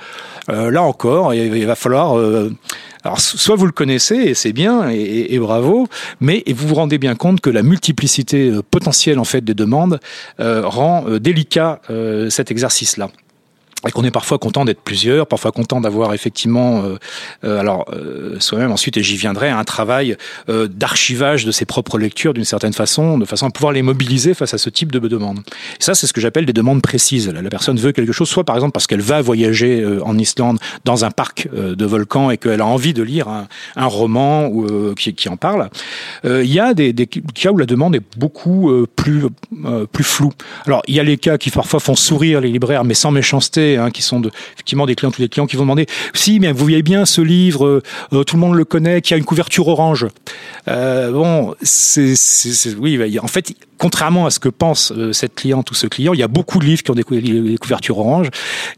Euh, 0.50 0.72
là 0.72 0.84
encore, 0.84 1.34
il, 1.34 1.66
va 1.66 1.76
falloir 1.76 2.18
euh, 2.18 2.52
alors, 3.04 3.22
soit 3.22 3.56
vous 3.56 3.66
le 3.66 3.72
connaissez 3.72 4.16
et 4.16 4.34
c'est 4.34 4.52
bien 4.52 4.90
et, 4.90 5.40
bravo, 5.40 5.88
mais 6.20 6.44
vous 6.48 6.68
vous 6.68 6.76
rendez 6.76 6.98
bien 6.98 7.16
compte 7.16 7.40
que 7.40 7.50
la 7.50 7.64
multiplicité 7.64 8.52
potentielle 8.72 9.20
en 9.20 9.24
fait 9.24 9.42
des 9.42 9.54
demandes 9.54 10.00
euh, 10.42 10.64
rend 10.66 11.06
euh, 11.08 11.20
délicat 11.20 11.82
euh, 11.90 12.30
cet 12.30 12.52
exercice-là 12.52 13.10
et 13.88 13.92
qu'on 13.92 14.04
est 14.04 14.12
parfois 14.12 14.38
content 14.38 14.66
d'être 14.66 14.82
plusieurs, 14.82 15.28
parfois 15.28 15.52
content 15.52 15.80
d'avoir 15.80 16.14
effectivement, 16.14 16.84
euh, 16.84 16.98
euh, 17.44 17.60
alors 17.60 17.86
euh, 17.94 18.38
soi-même 18.40 18.72
ensuite, 18.72 18.98
et 18.98 19.04
j'y 19.04 19.16
viendrai, 19.16 19.50
un 19.50 19.64
travail 19.64 20.18
euh, 20.50 20.68
d'archivage 20.68 21.46
de 21.46 21.52
ses 21.52 21.66
propres 21.66 21.98
lectures 21.98 22.34
d'une 22.34 22.46
certaine 22.46 22.74
façon, 22.74 23.18
de 23.18 23.26
façon 23.26 23.48
à 23.48 23.50
pouvoir 23.52 23.72
les 23.72 23.82
mobiliser 23.82 24.34
face 24.34 24.54
à 24.54 24.58
ce 24.58 24.70
type 24.70 24.92
de 24.92 25.00
demande. 25.08 25.40
Et 25.80 25.84
ça, 25.84 25.96
c'est 25.96 26.08
ce 26.08 26.14
que 26.14 26.22
j'appelle 26.22 26.46
des 26.46 26.54
demandes 26.54 26.82
précises. 26.82 27.30
La, 27.30 27.50
personne 27.50 27.78
veut 27.78 27.92
quelque 27.92 28.12
chose, 28.12 28.30
soit 28.30 28.44
par 28.44 28.56
exemple 28.56 28.74
parce 28.74 28.86
qu'elle 28.86 29.02
va 29.02 29.22
voyager 29.22 29.82
euh, 29.82 30.04
en 30.04 30.18
Islande 30.18 30.60
dans 30.86 31.06
un 31.06 31.12
parc 31.12 31.48
euh, 31.54 31.76
de 31.76 31.86
volcans 31.86 32.30
et 32.30 32.38
qu'elle 32.38 32.62
a 32.62 32.66
envie 32.66 32.94
de 32.94 33.02
lire 33.02 33.28
un, 33.28 33.48
un 33.76 33.86
roman 33.86 34.48
ou, 34.48 34.94
qui, 34.96 35.14
qui, 35.14 35.30
en 35.30 35.38
parle. 35.38 35.70
Il 36.24 36.52
y 36.52 36.60
a 36.60 36.74
des, 36.74 36.94
des, 36.94 37.08
cas 37.08 37.52
où 37.52 37.58
la 37.58 37.66
demande 37.66 37.96
est 37.96 38.02
beaucoup 38.18 38.72
plus 38.96 39.24
plus 39.92 40.04
floue. 40.04 40.32
Alors 40.66 40.82
il 40.88 40.96
y 40.96 41.00
a 41.00 41.04
les 41.04 41.18
cas 41.18 41.38
qui 41.38 41.50
parfois 41.50 41.80
font 41.80 41.96
sourire 41.96 42.42
les 42.42 42.50
libraires, 42.50 42.84
mais 42.84 42.94
sans 42.94 43.12
méchanceté 43.12 43.69
hein, 43.78 43.92
qui 43.92 44.02
sont 44.02 44.20
de, 44.20 44.32
effectivement 44.54 44.86
des 44.86 44.96
clients, 44.96 45.12
tous 45.12 45.22
les 45.22 45.30
clients 45.30 45.48
qui 45.48 45.56
vont 45.56 45.64
demander 45.64 45.88
si, 46.14 46.40
mais 46.40 46.52
vous 46.52 46.60
voyez 46.60 46.82
bien 46.82 47.06
ce 47.06 47.22
livre, 47.22 47.66
euh, 47.66 47.84
euh, 48.14 48.24
tout 48.24 48.36
le 48.36 48.42
monde 48.42 48.56
le 48.56 48.66
connaît, 48.66 49.02
qui 49.02 49.14
a 49.14 49.18
une 49.18 49.26
couverture 49.26 49.68
orange. 49.68 50.08
Euh, 50.68 51.12
bon, 51.12 51.56
c'est, 51.62 52.16
oui, 52.78 53.20
en 53.20 53.28
fait, 53.28 53.54
contrairement 53.80 54.26
à 54.28 54.30
ce 54.30 54.40
que 54.40 54.50
pense 54.50 54.92
euh, 54.92 55.14
cette 55.14 55.34
cliente 55.34 55.72
ou 55.72 55.74
ce 55.74 55.88
client, 55.88 56.14
il 56.14 56.20
y 56.20 56.24
a 56.24 56.28
beaucoup 56.28 56.60
de 56.60 56.66
livres 56.66 56.84
qui 56.84 56.92
ont 56.92 56.96
des, 56.96 57.04
cou 57.04 57.16
des 57.16 57.58
couvertures 57.58 57.98
orange, 57.98 58.28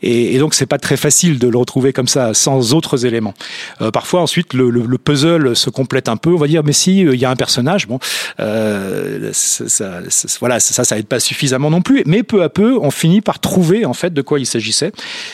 et, 0.01 0.35
et 0.35 0.39
donc 0.39 0.53
c'est 0.53 0.65
pas 0.65 0.77
très 0.77 0.97
facile 0.97 1.39
de 1.39 1.47
le 1.47 1.57
retrouver 1.57 1.91
comme 1.91 2.07
ça 2.07 2.33
sans 2.33 2.73
autres 2.73 3.05
éléments. 3.05 3.33
Euh, 3.81 3.91
parfois, 3.91 4.21
ensuite, 4.21 4.53
le, 4.53 4.69
le, 4.69 4.83
le, 4.83 4.97
puzzle 4.97 5.55
se 5.55 5.69
complète 5.69 6.07
un 6.09 6.17
peu. 6.17 6.31
On 6.31 6.37
va 6.37 6.47
dire, 6.47 6.63
mais 6.63 6.73
si 6.73 7.01
il 7.01 7.15
y 7.15 7.25
a 7.25 7.29
un 7.29 7.35
personnage, 7.35 7.87
bon, 7.87 7.99
euh, 8.39 9.29
ça, 9.33 9.67
ça, 9.67 10.01
ça, 10.09 10.27
voilà, 10.39 10.59
ça, 10.59 10.83
ça 10.83 10.97
aide 10.97 11.07
pas 11.07 11.19
suffisamment 11.19 11.69
non 11.69 11.81
plus. 11.81 12.03
Mais 12.05 12.23
peu 12.23 12.43
à 12.43 12.49
peu, 12.49 12.77
on 12.79 12.91
finit 12.91 13.21
par 13.21 13.39
trouver 13.39 13.85
en 13.85 13.93
fait 13.93 14.13
de 14.13 14.21
quoi 14.21 14.39
il 14.39 14.45
s'agissait, 14.45 14.91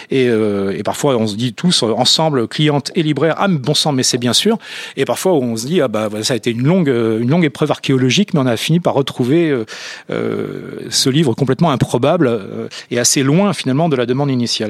et, 0.10 0.28
euh, 0.30 0.76
et, 0.78 0.84
parfois 0.84 1.18
on 1.18 1.28
se 1.28 1.36
dit 1.36 1.54
tous 1.54 1.84
ensemble, 1.84 2.48
cliente 2.48 2.92
et 2.96 3.04
libraire, 3.04 3.36
ah 3.38 3.48
bon 3.48 3.74
sang, 3.74 3.92
mais 3.92 4.04
c'est 4.04 4.18
bien 4.18 4.34
sûr. 4.34 4.58
Et 4.96 5.06
parfois 5.06 5.34
on 5.34 5.56
se 5.58 5.66
dit, 5.66 5.82
ah 5.82 5.88
bah 5.88 6.10
ça 6.24 6.34
a 6.34 6.38
été 6.38 6.52
une 6.52 6.64
longue, 6.64 6.88
une 6.88 7.30
longue 7.30 7.46
épreuve 7.46 7.72
archéologique, 7.72 8.34
mais 8.34 8.40
on 8.40 8.46
a 8.46 8.58
fini 8.58 8.80
par 8.80 8.94
retrouver 8.94 9.57
ce 10.10 11.10
livre 11.10 11.34
complètement 11.34 11.72
improbable 11.72 12.30
et 12.92 13.00
assez 13.00 13.24
loin 13.24 13.54
finalement 13.54 13.90
de 13.90 13.96
la 13.96 14.06
demande 14.06 14.30
initiale. 14.30 14.70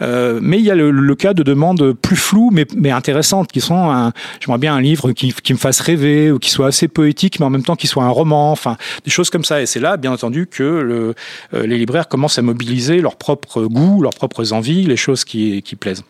mais 0.00 0.58
il 0.58 0.64
y 0.64 0.70
a 0.70 0.74
le, 0.74 1.14
cas 1.14 1.34
de 1.34 1.42
demandes 1.42 1.92
plus 1.92 2.16
floues 2.16 2.50
mais, 2.52 2.90
intéressantes 2.90 3.50
qui 3.50 3.60
sont 3.60 4.12
j'aimerais 4.40 4.58
bien 4.58 4.74
un 4.74 4.80
livre 4.80 5.12
qui, 5.12 5.52
me 5.52 5.58
fasse 5.58 5.80
rêver 5.80 6.30
ou 6.30 6.38
qui 6.38 6.50
soit 6.50 6.68
assez 6.68 6.88
poétique 6.88 7.40
mais 7.40 7.46
en 7.46 7.50
même 7.50 7.62
temps 7.62 7.76
qui 7.76 7.86
soit 7.86 8.04
un 8.04 8.10
roman, 8.10 8.52
enfin 8.52 8.76
des 9.04 9.10
choses 9.10 9.30
comme 9.30 9.44
ça. 9.44 9.62
Et 9.62 9.66
c'est 9.66 9.80
là, 9.80 9.96
bien 9.96 10.12
entendu, 10.12 10.46
que 10.46 10.62
le, 10.62 11.14
les 11.52 11.78
libraires 11.78 12.08
commencent 12.08 12.38
à 12.38 12.42
mobiliser 12.42 13.00
leurs 13.00 13.16
propres 13.16 13.64
goûts, 13.64 14.02
leurs 14.02 14.14
propres 14.14 14.52
envies, 14.52 14.84
les 14.84 14.96
choses 14.96 15.24
qui 15.24 15.62
plaisent. 15.78 16.04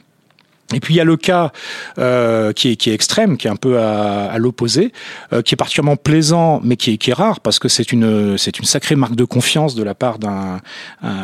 Et 0.75 0.81
puis 0.81 0.95
il 0.95 0.97
y 0.99 1.01
a 1.01 1.05
le 1.05 1.17
cas 1.17 1.51
euh, 1.99 2.53
qui, 2.53 2.71
est, 2.71 2.77
qui 2.77 2.91
est 2.91 2.95
extrême, 2.95 3.39
qui 3.39 3.47
est 3.47 3.51
un 3.51 3.57
peu 3.57 3.79
à, 3.79 4.31
à 4.31 4.39
l'opposé, 4.39 4.93
euh, 5.33 5.41
qui 5.41 5.55
est 5.55 5.57
particulièrement 5.57 5.97
plaisant, 5.97 6.61
mais 6.63 6.77
qui 6.77 6.93
est, 6.93 6.97
qui 6.99 7.11
est 7.11 7.15
rare 7.15 7.41
parce 7.41 7.59
que 7.59 7.69
c'est 7.69 7.91
une 7.91 8.37
c'est 8.37 8.59
une 8.59 8.67
sacrée 8.67 8.95
marque 8.95 9.15
de 9.15 9.25
confiance 9.25 9.75
de 9.75 9.83
la 9.83 9.95
part 9.95 10.19
d'un 10.19 10.61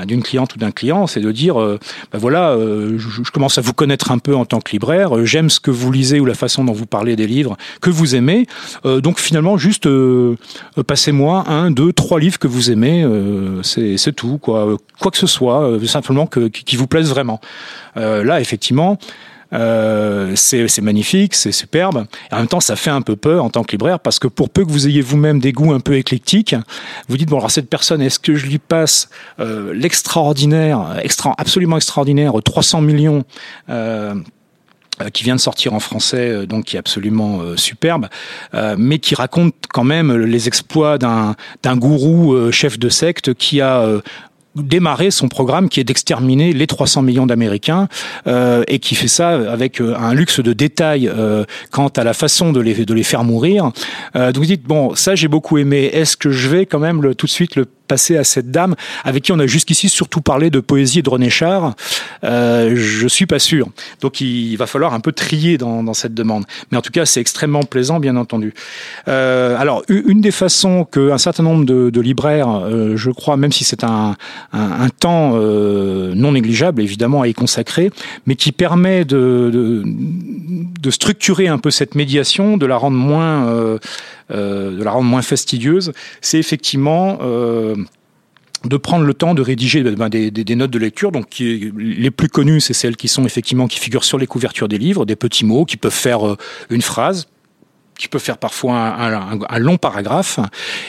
d'une 0.07 0.23
cliente 0.23 0.55
ou 0.55 0.59
d'un 0.59 0.71
client, 0.71 1.07
c'est 1.07 1.21
de 1.21 1.31
dire 1.31 1.57
ben 1.57 2.19
voilà, 2.19 2.51
euh, 2.51 2.97
je, 2.99 3.23
je, 3.23 3.31
commence 3.31 3.59
à 3.59 3.61
vous 3.61 3.75
connaître 3.75 4.11
un 4.11 4.19
peu 4.19 4.35
en 4.35 4.47
tant 4.47 4.61
que 4.61 4.73
libraire, 4.73 5.17
euh, 5.17 5.25
j'aime 5.25 5.51
ce 5.51 5.61
que 5.61 5.71
vous 5.71 5.93
lisez 5.93 6.21
ou 6.21 6.25
la 6.25 6.35
façon 6.35 6.65
dont 6.65 6.73
vous 6.73 6.87
parlez 6.87 7.17
des 7.17 7.27
livres 7.27 7.57
que 7.81 7.91
vous 7.91 8.15
aimez, 8.15 8.47
donc 8.85 9.19
finalement 9.19 9.59
juste 9.59 9.89
passez-moi 10.87 11.45
un, 11.49 11.71
deux, 11.71 11.93
trois 11.93 12.19
livres 12.19 12.39
que 12.39 12.49
vous 12.49 12.71
aimez, 12.71 13.07
c'est 13.63 13.97
c'est 13.99 14.13
tout 14.13 14.39
quoi, 14.39 14.77
quoi 15.01 15.11
que 15.11 15.19
ce 15.19 15.27
soit, 15.27 15.79
simplement 15.87 16.27
que 16.27 16.49
qui 16.49 16.77
vous 16.77 16.87
plaise 16.87 17.11
vraiment. 17.11 17.41
là 17.97 18.41
effectivement. 18.41 18.99
Euh, 19.55 20.33
c'est 20.37 20.81
magnifique, 20.81 21.35
c'est 21.35 21.53
superbe. 21.53 22.07
Et 22.31 22.35
en 22.35 22.39
même 22.39 22.49
temps, 22.49 22.61
ça 22.61 22.77
fait 22.77 22.91
un 22.91 23.03
peu 23.03 23.17
peur 23.17 23.45
en 23.45 23.51
tant 23.51 23.63
que 23.63 23.73
libraire 23.73 24.01
parce 24.01 24.19
que 24.19 24.29
pour 24.29 24.51
peu 24.51 24.65
que 24.65 24.71
vous 24.71 24.89
ayez 24.89 25.01
vous-même 25.01 25.39
des 25.39 25.53
goûts 25.53 25.73
un 25.73 25.81
peu 25.81 25.97
éclectiques, 25.97 26.57
vous 27.09 27.17
dites 27.17 27.29
bon 27.29 27.39
alors 27.39 27.51
cette 27.51 27.69
personne, 27.69 28.03
est-ce 28.03 28.19
que 28.19 28.35
je 28.35 28.47
lui 28.47 28.59
passe 28.59 29.09
euh, 29.41 29.73
l'extraordinaire, 29.75 30.99
extra, 31.03 31.35
absolument 31.39 31.77
extraordinaire, 31.77 32.33
300 32.43 32.81
millions 32.81 33.25
euh, 33.71 34.15
qui 35.13 35.25
vient 35.25 35.35
de 35.35 35.41
sortir 35.41 35.75
en 35.75 35.81
français, 35.81 36.47
donc 36.47 36.67
qui 36.67 36.77
est 36.77 36.79
absolument 36.79 37.41
superbe, 37.57 38.07
mais 38.79 39.01
qui 39.01 39.17
raconte 39.17 39.53
quand 39.73 39.83
même 39.83 40.17
les 40.17 40.47
exploits 40.47 40.99
d'un 40.99 41.35
gourou 41.77 42.53
chef 42.53 42.79
de 42.79 42.89
secte 42.89 43.35
qui 43.35 43.61
a 43.61 44.01
démarrer 44.57 45.11
son 45.11 45.29
programme 45.29 45.69
qui 45.69 45.81
est 45.81 45.85
d'exterminer 45.85 46.53
les 46.53 46.67
300 46.67 47.03
millions 47.03 47.27
d'Américains 47.27 47.89
euh, 48.27 48.63
et 48.69 48.79
qui 48.79 48.95
fait 48.95 49.09
ça 49.09 49.31
avec 49.31 49.81
euh, 49.81 49.95
un 49.99 50.15
luxe 50.15 50.41
de 50.41 50.53
détails 50.53 51.09
euh, 51.09 51.45
quant 51.71 51.89
à 51.89 52.05
la 52.05 52.15
façon 52.15 52.53
de 52.53 52.61
les, 52.61 52.85
de 52.85 52.95
les 52.95 53.03
faire 53.03 53.25
mourir. 53.25 53.73
Euh, 54.17 54.33
donc 54.33 54.43
vous 54.43 54.47
dites, 54.47 54.65
bon, 54.65 54.95
ça 54.95 55.15
j'ai 55.15 55.29
beaucoup 55.29 55.59
aimé, 55.59 55.91
est-ce 55.93 56.17
que 56.17 56.31
je 56.31 56.49
vais 56.49 56.67
quand 56.67 56.79
même 56.79 57.03
le, 57.03 57.15
tout 57.15 57.27
de 57.27 57.31
suite 57.31 57.57
le 57.57 57.67
passer 57.87 58.17
à 58.17 58.25
cette 58.25 58.51
dame 58.51 58.75
avec 59.05 59.25
qui 59.25 59.33
on 59.33 59.39
a 59.39 59.47
jusqu'ici 59.47 59.91
surtout 59.91 60.23
parlé 60.23 60.49
de 60.49 60.61
poésie 60.61 61.01
et 61.01 61.03
de 61.03 61.11
René 61.11 61.31
Char? 61.31 61.75
Euh, 62.23 62.73
Je 62.77 63.09
suis 63.09 63.27
pas 63.27 63.39
sûr. 63.39 63.69
Donc 64.01 64.21
il 64.21 64.57
va 64.57 64.67
falloir 64.67 64.95
un 64.95 65.01
peu 65.01 65.13
trier 65.13 65.59
dans, 65.59 65.83
dans 65.83 65.95
cette 65.95 66.15
demande. 66.15 66.45
Mais 66.71 66.79
en 66.79 66.81
tout 66.81 66.93
cas, 66.93 67.05
c'est 67.05 67.21
extrêmement 67.21 67.63
plaisant, 67.63 68.01
bien 68.01 68.17
entendu. 68.17 68.55
Euh, 69.09 69.57
alors, 69.59 69.83
une 69.89 70.21
des 70.21 70.31
façons 70.31 70.85
qu'un 70.85 71.19
certain 71.19 71.43
nombre 71.43 71.67
de, 71.67 71.91
de 71.91 72.01
libraires, 72.01 72.69
je 72.95 73.11
crois, 73.11 73.37
même 73.37 73.53
si 73.53 73.65
c'est 73.65 73.85
un, 73.85 74.17
un, 74.53 74.89
temps 74.89 75.33
euh, 75.35 76.15
non 76.15 76.33
négligeable, 76.33 76.83
évidemment, 76.83 77.23
à 77.23 77.29
y 77.29 77.35
consacrer, 77.35 77.91
mais 78.27 78.37
qui 78.37 78.53
permet 78.53 79.05
de, 79.05 79.83
structurer 80.91 81.49
un 81.49 81.59
peu 81.59 81.71
cette 81.71 81.95
médiation, 81.95 82.57
de 82.57 82.67
la 82.67 82.77
rendre 82.77 82.97
moins, 82.97 83.49
euh, 83.49 83.79
euh, 84.31 85.23
fastidieuse, 85.23 85.93
c'est 86.21 86.39
effectivement 86.39 87.19
de 88.65 88.77
prendre 88.79 89.05
le 89.05 89.15
temps 89.15 89.35
de 89.35 89.43
rédiger 89.43 89.83
ben, 89.83 90.09
des, 90.09 90.31
des, 90.31 90.57
notes 90.57 90.71
de 90.71 90.79
lecture. 90.79 91.13
Donc, 91.13 91.39
les 91.39 92.11
plus 92.11 92.29
connues, 92.29 92.61
c'est 92.61 92.75
celles 92.75 92.97
qui 92.97 93.09
sont 93.09 93.25
effectivement 93.25 93.67
qui 93.67 93.79
figurent 93.79 94.05
sur 94.05 94.19
les 94.19 94.27
couvertures 94.27 94.69
des 94.69 94.79
livres, 94.79 95.05
des 95.05 95.17
petits 95.17 95.45
mots 95.45 95.65
qui 95.65 95.77
peuvent 95.77 95.93
faire 95.93 96.37
une 96.71 96.83
phrase, 96.83 97.27
qui 97.99 98.09
peut 98.09 98.19
faire 98.19 98.39
parfois 98.39 98.75
un, 98.75 99.59
long 99.59 99.77
paragraphe 99.77 100.41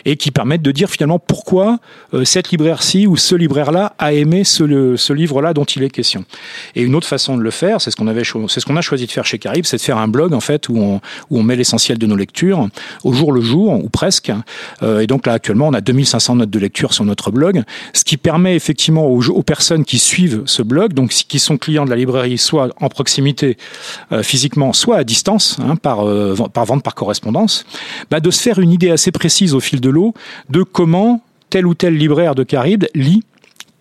et 0.06 0.18
qui 0.18 0.32
permettent 0.32 0.62
de 0.62 0.72
dire 0.72 0.90
finalement 0.90 1.20
pourquoi 1.20 1.80
euh, 2.14 2.26
cette 2.26 2.50
libraire-ci 2.50 3.08
ou 3.08 3.16
ce 3.16 3.36
libraire-là 3.36 3.94
a 4.00 4.14
aimé 4.14 4.44
ce, 4.44 4.64
livre-là 5.14 5.54
dont 5.54 5.66
il 5.66 5.84
est 5.84 5.90
question. 5.90 6.26
Et 6.76 6.82
une 6.82 6.96
autre 6.96 7.08
façon 7.08 7.38
de 7.38 7.42
le 7.42 7.52
faire, 7.52 7.80
c'est 7.80 7.92
ce 7.92 7.96
qu'on 7.96 8.08
avait, 8.08 8.24
c'est 8.24 8.60
ce 8.60 8.66
qu'on 8.66 8.76
a 8.76 8.82
choisi 8.82 9.06
de 9.06 9.12
faire 9.12 9.26
chez 9.26 9.38
Caribe, 9.38 9.66
c'est 9.66 9.78
de 9.78 9.82
faire 9.82 9.98
un 9.98 10.08
blog 10.08 10.34
en 10.34 10.40
fait 10.40 10.68
où 10.70 10.78
on, 10.78 10.96
où 11.30 11.40
on 11.40 11.44
met 11.44 11.56
l'essentiel 11.56 11.98
de 11.98 12.06
nos 12.08 12.16
lectures 12.16 12.68
au 13.04 13.14
jour 13.14 13.32
le 13.32 13.42
jour 13.42 13.74
ou 13.74 13.90
presque. 13.90 14.32
Euh, 14.82 15.02
et 15.02 15.08
donc 15.08 15.28
là 15.28 15.34
actuellement 15.34 15.68
on 15.68 15.74
a 15.74 15.82
2500 15.82 16.38
notes 16.38 16.50
de 16.50 16.60
lecture 16.60 16.94
sur 16.94 17.06
notre 17.06 17.32
blog, 17.32 17.64
ce 17.94 18.04
qui 18.04 18.18
permet 18.18 18.56
effectivement 18.56 19.06
aux, 19.06 19.44
personnes 19.44 19.86
qui 19.86 20.00
suivent 20.00 20.42
ce 20.46 20.64
blog, 20.64 20.94
donc 20.94 21.12
qui 21.12 21.40
sont 21.40 21.58
clients 21.58 21.86
de 21.86 21.92
la 21.92 21.96
librairie, 21.96 22.38
soit 22.38 22.70
en 22.82 22.90
proximité 22.90 23.58
euh, 24.12 24.24
physiquement, 24.24 24.74
soit 24.74 24.98
à 24.98 25.04
distance 25.04 25.60
hein, 25.62 25.76
par, 25.76 26.06
par 26.52 26.66
vente 26.66 26.84
par 26.84 26.95
correspondance, 26.96 27.66
bah 28.10 28.20
de 28.20 28.32
se 28.32 28.42
faire 28.42 28.60
une 28.60 28.72
idée 28.72 28.90
assez 28.90 29.12
précise 29.12 29.54
au 29.54 29.60
fil 29.60 29.82
de 29.82 29.90
l'eau 29.90 30.14
de 30.50 30.64
comment 30.64 31.22
tel 31.50 31.68
ou 31.68 31.74
tel 31.74 31.96
libraire 31.96 32.36
de 32.36 32.44
Caribe 32.44 32.86
lit 32.96 33.24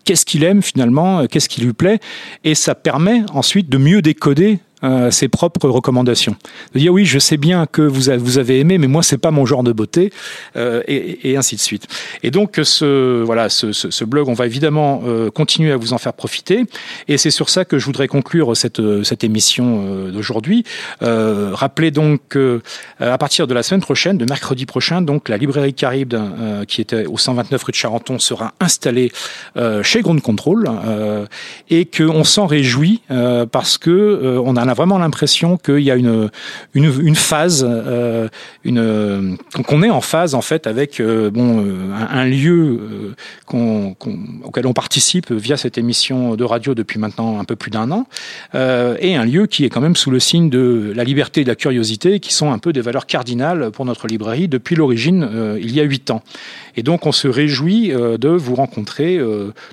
qu'est-ce 0.03 0.25
qu'il 0.25 0.43
aime 0.43 0.61
finalement, 0.61 1.25
qu'est-ce 1.25 1.49
qui 1.49 1.61
lui 1.61 1.73
plaît, 1.73 1.99
et 2.43 2.55
ça 2.55 2.75
permet 2.75 3.23
ensuite 3.33 3.69
de 3.69 3.77
mieux 3.77 4.01
décoder 4.01 4.59
euh, 4.85 5.09
ses 5.09 5.29
propres 5.29 5.67
recommandations. 5.67 6.35
De 6.73 6.79
dire 6.79 6.93
oui, 6.93 7.05
je 7.05 7.17
sais 7.17 7.37
bien 7.37 7.65
que 7.65 7.81
vous, 7.81 8.11
vous 8.19 8.37
avez 8.37 8.59
aimé, 8.59 8.77
mais 8.77 8.87
moi 8.87 9.01
c'est 9.01 9.17
pas 9.17 9.31
mon 9.31 9.45
genre 9.45 9.63
de 9.63 9.71
beauté, 9.71 10.11
euh, 10.57 10.83
et, 10.87 11.35
ainsi 11.37 11.55
de 11.55 11.61
suite. 11.61 11.87
Et 12.21 12.29
donc 12.29 12.59
ce 12.61 13.23
voilà, 13.23 13.49
ce, 13.49 14.03
blog, 14.03 14.27
on 14.27 14.33
va 14.33 14.45
évidemment 14.45 15.01
euh, 15.05 15.31
continuer 15.31 15.71
à 15.71 15.77
vous 15.77 15.93
en 15.93 15.97
faire 15.97 16.13
profiter, 16.13 16.65
et 17.07 17.17
c'est 17.17 17.31
sur 17.31 17.49
ça 17.49 17.65
que 17.65 17.79
je 17.79 17.85
voudrais 17.85 18.07
conclure 18.07 18.55
cette 18.55 18.81
cette 19.03 19.23
émission 19.23 20.09
d'aujourd'hui. 20.09 20.63
Rappelez 21.01 21.91
donc 21.91 22.21
que 22.29 22.61
à 22.99 23.17
partir 23.17 23.47
de 23.47 23.53
la 23.53 23.63
semaine 23.63 23.81
prochaine, 23.81 24.17
de 24.17 24.25
mercredi 24.25 24.65
prochain, 24.65 25.01
donc 25.01 25.29
la 25.29 25.37
librairie 25.37 25.73
Caribe 25.73 26.15
qui 26.67 26.81
était 26.81 27.05
au 27.05 27.17
129 27.17 27.63
rue 27.63 27.71
de 27.71 27.77
Charenton 27.77 28.19
sera 28.19 28.53
installée 28.59 29.11
chez 29.81 30.01
Ground 30.01 30.21
Control, 30.21 30.69
et 31.69 31.85
qu'on 31.85 32.23
s'en 32.23 32.45
réjouit 32.45 33.01
parce 33.51 33.77
que 33.77 34.41
on 34.45 34.55
a 34.55 34.65
vraiment 34.75 34.99
l'impression 34.99 35.57
qu'il 35.57 35.79
y 35.79 35.89
a 35.89 35.95
une, 35.95 36.29
une, 36.75 37.15
phase, 37.15 37.65
euh, 37.67 38.27
qu'on 39.65 39.81
est 39.83 39.89
en 39.89 40.01
phase 40.01 40.35
en 40.35 40.41
fait 40.41 40.67
avec 40.67 40.99
euh, 40.99 41.31
bon, 41.31 41.65
euh, 41.65 41.91
un, 41.93 42.25
lieu 42.25 43.15
auquel 43.51 44.67
on 44.67 44.73
participe 44.73 45.31
via 45.31 45.57
cette 45.57 45.77
émission 45.77 46.35
de 46.35 46.43
radio 46.43 46.75
depuis 46.75 46.99
maintenant 46.99 47.39
un 47.39 47.43
peu 47.43 47.55
plus 47.55 47.71
d'un 47.71 47.89
an, 47.91 48.05
et 48.53 49.15
un 49.15 49.25
lieu 49.25 49.47
qui 49.47 49.65
est 49.65 49.69
quand 49.69 49.81
même 49.81 49.95
sous 49.95 50.11
le 50.11 50.19
signe 50.19 50.49
de 50.49 50.91
la 50.95 51.03
liberté 51.03 51.41
et 51.41 51.43
de 51.43 51.49
la 51.49 51.55
curiosité, 51.55 52.19
qui 52.19 52.33
sont 52.33 52.51
un 52.51 52.59
peu 52.59 52.73
des 52.73 52.81
valeurs 52.81 53.05
cardinales 53.05 53.71
pour 53.71 53.85
notre 53.85 54.07
librairie 54.07 54.47
depuis 54.47 54.75
l'origine, 54.75 55.57
il 55.59 55.73
y 55.73 55.79
a 55.79 55.83
huit 55.83 56.11
ans. 56.11 56.21
Et 56.75 56.83
donc 56.83 57.05
on 57.05 57.11
se 57.11 57.27
réjouit 57.27 57.89
de 57.89 58.29
vous 58.29 58.55
rencontrer 58.55 59.19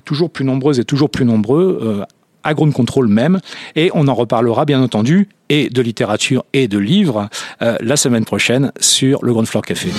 toujours 0.05 0.29
plus 0.29 0.45
nombreuses 0.45 0.79
et 0.79 0.85
toujours 0.85 1.09
plus 1.09 1.25
nombreux 1.25 2.05
à 2.43 2.53
Ground 2.53 2.73
Control 2.73 3.07
même. 3.07 3.39
Et 3.75 3.91
on 3.93 4.07
en 4.07 4.13
reparlera 4.13 4.65
bien 4.65 4.81
entendu, 4.81 5.29
et 5.49 5.69
de 5.69 5.81
littérature 5.81 6.45
et 6.53 6.67
de 6.67 6.77
livres, 6.77 7.29
euh, 7.61 7.77
la 7.81 7.97
semaine 7.97 8.25
prochaine 8.25 8.71
sur 8.79 9.23
le 9.23 9.31
Ground 9.31 9.47
Floor 9.47 9.63
Café. 9.63 9.89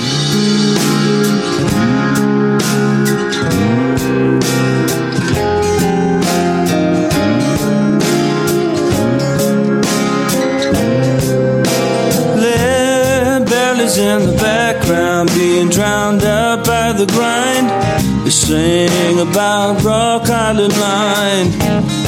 They 18.24 18.30
sing 18.30 19.20
about 19.20 19.82
rock 19.82 20.28
island 20.30 20.76
line. 20.78 21.50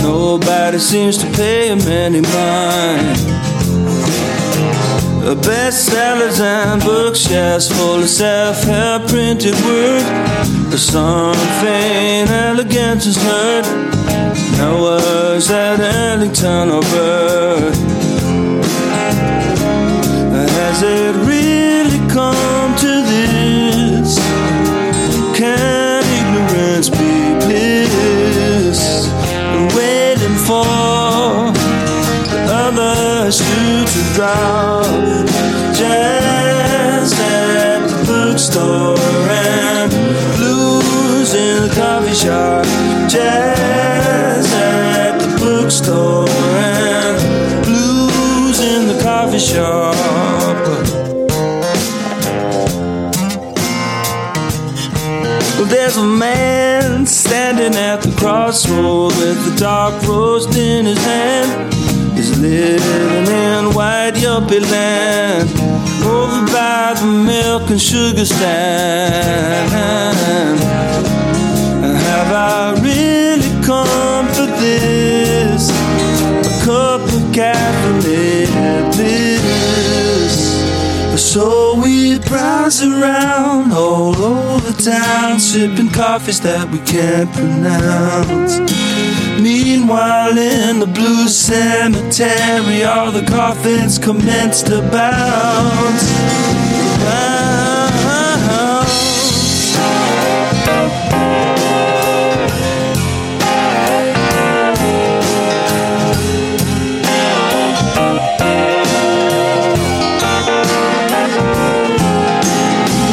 Nobody 0.02 0.79
seems 0.79 1.18
to 1.18 1.26
pay 1.33 1.68
him 1.68 1.81
any 1.81 2.22
mind. 2.22 3.18
A 5.26 5.35
bestsellers 5.35 6.40
and 6.40 6.83
bookshelves 6.83 7.68
full 7.68 8.02
of 8.02 8.09
self-help 8.09 9.09
printed 9.09 9.55
word 9.64 10.37
something 10.79 12.29
elegant 12.29 13.05
is 13.07 13.16
heard. 13.16 13.64
No 14.59 14.83
words 14.83 15.50
at 15.50 15.81
Ellington 15.81 16.70
or 16.70 16.83
Bird 16.83 17.74
has 20.57 20.83
it 20.83 21.25
to 34.16 34.22
at 37.18 37.87
the 37.87 38.05
bookstore 38.07 38.96
and 39.29 39.90
blues 40.37 41.35
in 41.35 41.68
the 41.68 41.74
coffee 41.74 42.14
shop, 42.14 42.64
jazz 43.11 44.52
at 44.55 45.18
the 45.18 45.29
bookstore, 45.38 46.26
and 46.29 47.64
blues 47.64 48.61
in 48.61 48.88
the 48.88 49.02
coffee 49.02 49.38
shop. 49.38 49.94
There's 55.68 55.98
a 55.98 56.07
man 56.07 57.05
standing 57.05 57.74
at 57.79 58.00
the 58.00 58.14
crossroad 58.16 59.12
with 59.16 59.44
the 59.44 59.61
dark 59.61 60.02
roast 60.09 60.57
in 60.57 60.87
his 60.87 61.05
hand. 61.05 61.75
Living 62.38 63.27
in 63.27 63.72
white 63.75 64.12
yuppie 64.14 64.61
land 64.70 65.49
over 66.05 66.44
by 66.53 66.92
the 67.01 67.07
milk 67.07 67.70
and 67.70 67.81
sugar 67.81 68.27
stand. 68.27 69.70
Have 71.83 72.33
I 72.33 72.75
really 72.83 73.49
come 73.64 74.27
for 74.35 74.46
this? 74.61 75.70
A 75.70 76.64
cup 76.64 77.01
of 77.01 77.22
caffeinated 77.33 78.94
bliss. 78.94 80.37
So 81.18 81.81
we 81.83 82.18
browse 82.18 82.83
around 82.83 83.72
all 83.72 84.14
over 84.14 84.72
town, 84.72 85.40
sipping 85.40 85.88
coffees 85.88 86.40
that 86.42 86.68
we 86.70 86.79
can't 86.81 87.33
pronounce. 87.33 88.61
Meanwhile, 89.46 90.37
in 90.38 90.80
the 90.80 90.88
blue 90.88 91.28
cemetery, 91.28 92.82
all 92.82 93.12
the 93.12 93.22
coffins 93.22 93.96
commence 93.96 94.61
to 94.64 94.82
bounce. 94.90 96.11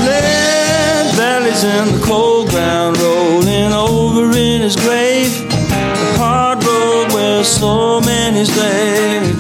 Lead 0.04 1.16
bellies 1.16 1.64
in 1.64 1.94
the 1.94 2.02
cold 2.04 2.33
many 8.44 8.46
slave, 8.46 9.38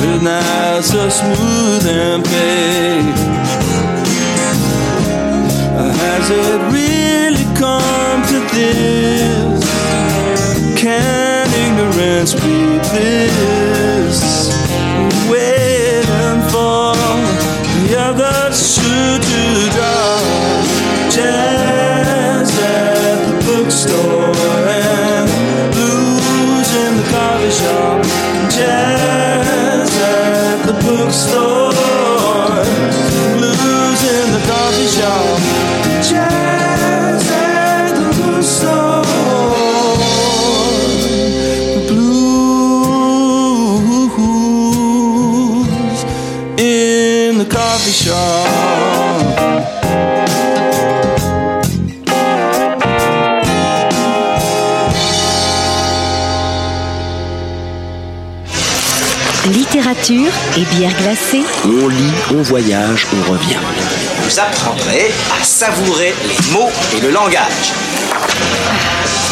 with 0.00 0.22
nights 0.22 0.88
so 0.90 1.08
smooth 1.08 1.86
and 1.86 2.24
paved. 2.24 3.18
Has 5.76 6.30
it 6.30 6.60
really 6.72 7.44
come 7.56 8.22
to 8.28 8.40
this? 8.54 9.64
Can 10.80 11.48
ignorance 11.48 12.34
be 12.34 12.78
bliss? 12.90 13.81
At 30.94 31.06
the 31.06 31.61
Littérature 59.52 60.32
et 60.56 60.64
bière 60.74 60.96
glacée. 60.96 61.42
On 61.66 61.88
lit, 61.88 62.12
on 62.34 62.40
voyage, 62.40 63.06
on 63.12 63.32
revient. 63.32 63.58
Vous 64.22 64.40
apprendrez 64.40 65.12
à 65.38 65.44
savourer 65.44 66.14
les 66.26 66.52
mots 66.54 66.70
et 66.96 67.00
le 67.02 67.10
langage. 67.10 67.72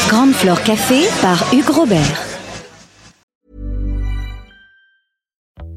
Grande 0.09 0.35
Flore 0.35 0.63
Café 0.63 1.09
par 1.23 1.43
Hugues 1.55 1.71
Robert. 1.71 2.19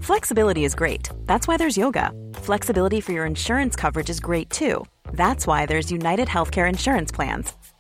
Flexibility 0.02 0.66
is 0.66 0.76
great. 0.76 1.08
That's 1.26 1.48
why 1.48 1.56
there's 1.56 1.78
yoga. 1.78 2.12
Flexibility 2.42 3.00
for 3.00 3.14
your 3.14 3.26
insurance 3.26 3.78
coverage 3.78 4.10
is 4.10 4.20
great 4.20 4.50
too. 4.50 4.84
That's 5.14 5.48
why 5.48 5.66
there's 5.66 5.90
United 5.90 6.28
Healthcare 6.28 6.68
Insurance 6.68 7.14
Plans. 7.14 7.54